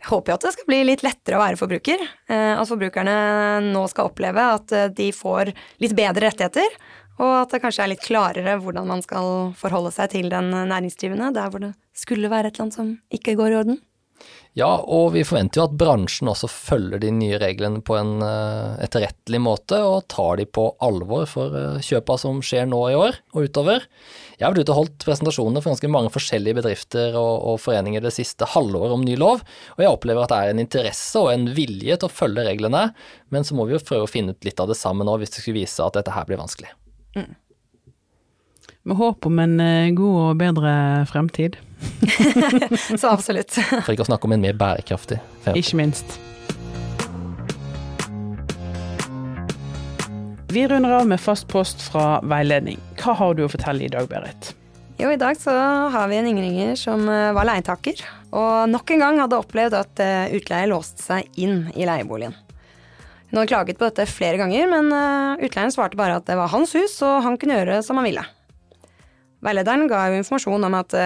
Jeg 0.00 0.08
håper 0.08 0.32
at 0.32 0.46
det 0.46 0.54
skal 0.54 0.68
bli 0.70 0.78
litt 0.88 1.02
lettere 1.04 1.36
å 1.36 1.42
være 1.42 1.60
forbruker. 1.60 2.06
Eh, 2.30 2.54
at 2.54 2.70
forbrukerne 2.70 3.16
nå 3.66 3.84
skal 3.92 4.08
oppleve 4.08 4.46
at 4.56 4.72
eh, 4.72 4.88
de 4.96 5.10
får 5.12 5.52
litt 5.82 5.96
bedre 5.98 6.30
rettigheter. 6.30 6.80
Og 7.20 7.34
at 7.42 7.52
det 7.52 7.60
kanskje 7.60 7.84
er 7.84 7.92
litt 7.92 8.06
klarere 8.06 8.56
hvordan 8.62 8.88
man 8.88 9.04
skal 9.04 9.50
forholde 9.60 9.92
seg 9.92 10.14
til 10.14 10.30
den 10.32 10.48
næringsdrivende 10.54 11.34
der 11.36 11.52
hvor 11.52 11.60
det 11.66 11.74
skulle 11.92 12.30
være 12.32 12.48
et 12.48 12.60
land 12.62 12.72
som 12.72 12.94
ikke 13.12 13.36
går 13.36 13.52
i 13.52 13.58
orden. 13.60 13.80
Ja, 14.58 14.68
og 14.82 15.12
vi 15.14 15.22
forventer 15.22 15.60
jo 15.60 15.64
at 15.68 15.76
bransjen 15.78 16.28
også 16.32 16.48
følger 16.50 16.98
de 16.98 17.12
nye 17.14 17.38
reglene 17.38 17.78
på 17.86 17.94
en 17.94 18.16
uh, 18.18 18.74
etterrettelig 18.82 19.38
måte, 19.44 19.78
og 19.86 20.08
tar 20.10 20.40
de 20.40 20.46
på 20.50 20.64
alvor 20.82 21.28
for 21.30 21.54
uh, 21.54 21.78
kjøpa 21.86 22.16
som 22.18 22.40
skjer 22.42 22.66
nå 22.66 22.80
i 22.90 22.96
år 22.98 23.20
og 23.30 23.46
utover. 23.46 23.86
Jeg 24.34 24.42
har 24.42 24.50
vært 24.50 24.66
ute 24.66 24.74
og 24.74 24.80
holdt 24.80 25.06
presentasjoner 25.06 25.62
for 25.62 25.70
ganske 25.70 25.92
mange 25.94 26.10
forskjellige 26.10 26.58
bedrifter 26.58 27.14
og, 27.14 27.46
og 27.52 27.62
foreninger 27.62 28.02
det 28.02 28.14
siste 28.16 28.48
halvåret 28.50 28.96
om 28.96 29.06
ny 29.06 29.14
lov, 29.22 29.44
og 29.76 29.84
jeg 29.84 29.94
opplever 29.94 30.26
at 30.26 30.34
det 30.34 30.42
er 30.42 30.54
en 30.56 30.64
interesse 30.64 31.22
og 31.22 31.30
en 31.30 31.46
vilje 31.54 32.00
til 32.00 32.10
å 32.10 32.16
følge 32.18 32.48
reglene, 32.50 32.88
men 33.30 33.46
så 33.46 33.54
må 33.54 33.68
vi 33.70 33.78
jo 33.78 33.84
prøve 33.86 34.10
å 34.10 34.10
finne 34.10 34.34
ut 34.34 34.50
litt 34.50 34.58
av 34.58 34.72
det 34.72 34.80
samme 34.80 35.06
nå 35.06 35.14
hvis 35.22 35.36
det 35.36 35.44
skulle 35.44 35.62
vise 35.62 35.86
at 35.86 35.94
dette 36.00 36.16
her 36.16 36.26
blir 36.26 36.42
vanskelig. 36.42 36.74
Mm. 37.14 37.32
Med 38.82 38.98
håp 38.98 39.26
om 39.28 39.42
en 39.42 39.58
eh, 39.62 39.94
god 39.94 40.22
og 40.24 40.38
bedre 40.40 40.72
fremtid. 41.06 41.60
Så 43.00 43.08
absolutt. 43.08 43.54
For 43.54 43.94
ikke 43.94 44.04
å 44.04 44.10
snakke 44.10 44.28
om 44.28 44.34
en 44.36 44.42
mer 44.42 44.58
bærekraftig 44.58 45.20
fremtid. 45.44 45.62
Ikke 45.62 45.80
minst. 45.80 46.18
Vi 50.50 50.68
runder 50.68 50.90
av 50.90 51.06
med 51.06 51.20
fast 51.22 51.46
post 51.48 51.82
fra 51.92 52.18
veiledning. 52.26 52.80
Hva 52.98 53.14
har 53.20 53.36
du 53.38 53.44
å 53.44 53.50
fortelle 53.52 53.86
i 53.86 53.92
dag, 53.92 54.08
Berit? 54.10 54.50
Jo, 54.98 55.12
i 55.12 55.20
dag 55.20 55.38
så 55.38 55.54
har 55.94 56.10
vi 56.10 56.18
en 56.18 56.26
innringer 56.26 56.74
som 56.76 57.06
eh, 57.08 57.30
var 57.32 57.46
leietaker, 57.48 58.02
og 58.36 58.66
nok 58.68 58.90
en 58.90 59.04
gang 59.04 59.20
hadde 59.22 59.38
opplevd 59.38 59.76
at 59.78 60.02
eh, 60.02 60.34
utleier 60.36 60.68
låste 60.68 61.06
seg 61.06 61.40
inn 61.40 61.70
i 61.78 61.86
leieboligen. 61.88 62.34
Hun 63.30 63.38
hadde 63.38 63.52
klaget 63.52 63.78
på 63.78 63.86
dette 63.86 64.10
flere 64.10 64.40
ganger, 64.40 64.66
men 64.68 64.90
utleieren 65.38 65.70
svarte 65.70 65.94
bare 65.96 66.18
at 66.18 66.26
det 66.26 66.34
var 66.34 66.50
hans 66.50 66.74
hus, 66.74 66.96
og 67.06 67.22
han 67.22 67.38
kunne 67.38 67.60
gjøre 67.60 67.78
som 67.86 68.00
han 68.00 68.08
ville. 68.08 68.24
Veilederen 69.46 69.86
ga 69.88 70.08
jo 70.10 70.18
informasjon 70.18 70.66
om 70.66 70.76
at 70.80 70.96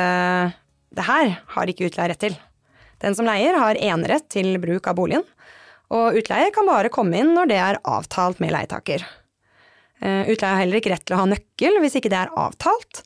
det 0.94 1.07
her 1.09 1.37
har 1.54 1.70
ikke 1.70 1.88
utleier 1.90 2.12
rett 2.14 2.22
til. 2.26 2.37
Den 3.02 3.16
som 3.16 3.26
leier, 3.28 3.59
har 3.59 3.78
enerett 3.80 4.28
til 4.33 4.54
bruk 4.62 4.87
av 4.88 4.96
boligen, 4.98 5.24
og 5.94 6.16
utleier 6.18 6.52
kan 6.54 6.66
bare 6.68 6.92
komme 6.92 7.20
inn 7.20 7.35
når 7.37 7.50
det 7.50 7.61
er 7.61 7.80
avtalt 7.85 8.40
med 8.42 8.54
leietaker. 8.54 9.04
Uh, 10.02 10.24
utleier 10.30 10.54
har 10.54 10.62
heller 10.62 10.80
ikke 10.80 10.94
rett 10.94 11.04
til 11.07 11.16
å 11.16 11.22
ha 11.22 11.28
nøkkel 11.30 11.78
hvis 11.83 11.98
ikke 12.00 12.11
det 12.12 12.22
er 12.24 12.33
avtalt, 12.40 13.04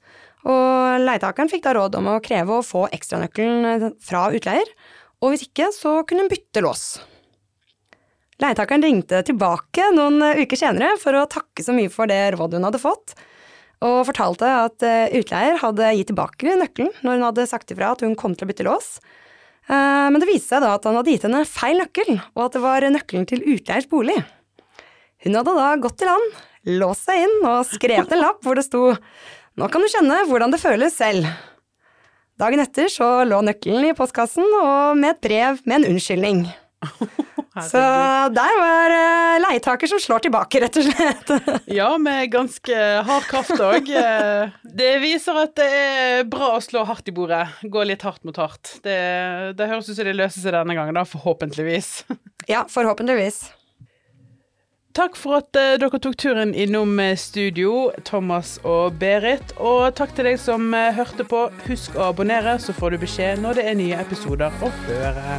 og 0.49 1.03
leietakeren 1.03 1.51
fikk 1.51 1.67
da 1.67 1.75
råd 1.77 1.99
om 1.99 2.13
å 2.15 2.21
kreve 2.25 2.59
å 2.59 2.65
få 2.65 2.87
ekstranøkkelen 2.95 3.95
fra 4.05 4.29
utleier, 4.35 4.71
og 5.19 5.35
hvis 5.35 5.49
ikke 5.49 5.73
så 5.75 5.99
kunne 6.07 6.25
hun 6.25 6.33
bytte 6.33 6.63
lås. 6.65 6.85
Leietakeren 8.39 8.85
ringte 8.87 9.25
tilbake 9.27 9.89
noen 9.97 10.23
uker 10.39 10.61
senere 10.61 10.95
for 11.03 11.17
å 11.19 11.27
takke 11.31 11.65
så 11.67 11.75
mye 11.75 11.91
for 11.91 12.11
det 12.11 12.21
rådet 12.37 12.61
hun 12.61 12.69
hadde 12.69 12.81
fått, 12.83 13.17
og 13.85 14.09
fortalte 14.09 14.49
at 14.65 14.85
eh, 14.87 15.15
utleier 15.21 15.61
hadde 15.63 15.93
gitt 15.99 16.11
tilbake 16.11 16.57
nøkkelen 16.59 16.91
når 17.05 17.19
hun 17.19 17.27
hadde 17.29 17.47
sagt 17.51 17.71
ifra 17.75 17.93
at 17.95 18.03
hun 18.03 18.17
kom 18.19 18.35
til 18.35 18.47
å 18.47 18.51
bytte 18.51 18.67
lås. 18.67 18.97
Eh, 19.69 20.07
men 20.11 20.19
det 20.19 20.31
viste 20.31 20.57
seg 20.57 20.65
da 20.65 20.75
at 20.75 20.89
han 20.89 20.99
hadde 20.99 21.15
gitt 21.15 21.27
henne 21.29 21.45
feil 21.47 21.79
nøkkel, 21.79 22.19
og 22.35 22.45
at 22.49 22.57
det 22.57 22.65
var 22.65 22.89
nøkkelen 22.91 23.29
til 23.31 23.45
utleiers 23.55 23.89
bolig. 23.91 24.17
Hun 25.25 25.39
hadde 25.39 25.55
da 25.59 25.69
gått 25.83 25.99
til 26.01 26.11
han, 26.11 26.27
låst 26.79 27.07
seg 27.07 27.27
inn 27.27 27.37
og 27.43 27.67
skrevet 27.69 28.15
en 28.15 28.23
lapp 28.23 28.43
hvor 28.45 28.59
det 28.59 28.67
sto 28.67 28.91
Nå 29.59 29.67
kan 29.73 29.83
du 29.83 29.89
kjenne 29.91 30.21
hvordan 30.29 30.53
det 30.55 30.61
føles 30.63 30.95
selv. 30.95 31.27
Dagen 32.39 32.63
etter 32.63 32.87
så 32.93 33.25
lå 33.27 33.41
nøkkelen 33.43 33.89
i 33.89 33.95
postkassen 33.99 34.47
og 34.61 34.95
med 35.01 35.17
et 35.17 35.25
brev 35.25 35.59
med 35.67 35.81
en 35.81 35.89
unnskyldning. 35.97 36.45
Så 37.67 37.81
der 38.35 38.55
var 38.61 38.95
uh, 38.95 39.39
leietaker 39.43 39.91
som 39.91 40.01
slår 40.03 40.25
tilbake, 40.27 40.61
rett 40.63 40.79
og 40.81 40.87
slett. 40.87 41.33
ja, 41.79 41.91
med 42.01 42.31
ganske 42.33 42.79
hard 43.09 43.29
kraft 43.29 43.59
òg. 43.63 43.91
Eh, 43.91 44.57
det 44.81 44.93
viser 45.03 45.43
at 45.45 45.55
det 45.59 45.69
er 45.69 46.25
bra 46.31 46.55
å 46.57 46.65
slå 46.65 46.85
hardt 46.89 47.11
i 47.11 47.15
bordet. 47.15 47.45
Gå 47.63 47.85
litt 47.89 48.05
hardt 48.07 48.25
mot 48.29 48.37
hardt. 48.41 48.79
Det, 48.85 48.99
det 49.59 49.71
høres 49.71 49.91
ut 49.91 49.97
som 49.97 50.09
det 50.09 50.17
løser 50.19 50.45
seg 50.45 50.57
denne 50.57 50.77
gangen, 50.79 50.99
da, 50.99 51.07
forhåpentligvis. 51.09 51.93
ja, 52.53 52.65
forhåpentligvis. 52.71 53.47
Takk 54.99 55.15
for 55.21 55.39
at 55.39 55.55
uh, 55.55 55.77
dere 55.79 56.01
tok 56.03 56.17
turen 56.19 56.55
innom 56.59 56.97
studio, 57.21 57.93
Thomas 58.09 58.57
og 58.67 58.99
Berit. 58.99 59.55
Og 59.63 59.93
takk 59.99 60.17
til 60.17 60.33
deg 60.33 60.41
som 60.43 60.73
hørte 60.75 61.27
på. 61.29 61.47
Husk 61.69 61.99
å 61.99 62.11
abonnere, 62.11 62.59
så 62.63 62.75
får 62.75 62.97
du 62.97 63.05
beskjed 63.07 63.45
når 63.45 63.61
det 63.61 63.69
er 63.71 63.79
nye 63.79 64.03
episoder 64.03 64.65
å 64.65 64.75
høre. 64.89 65.39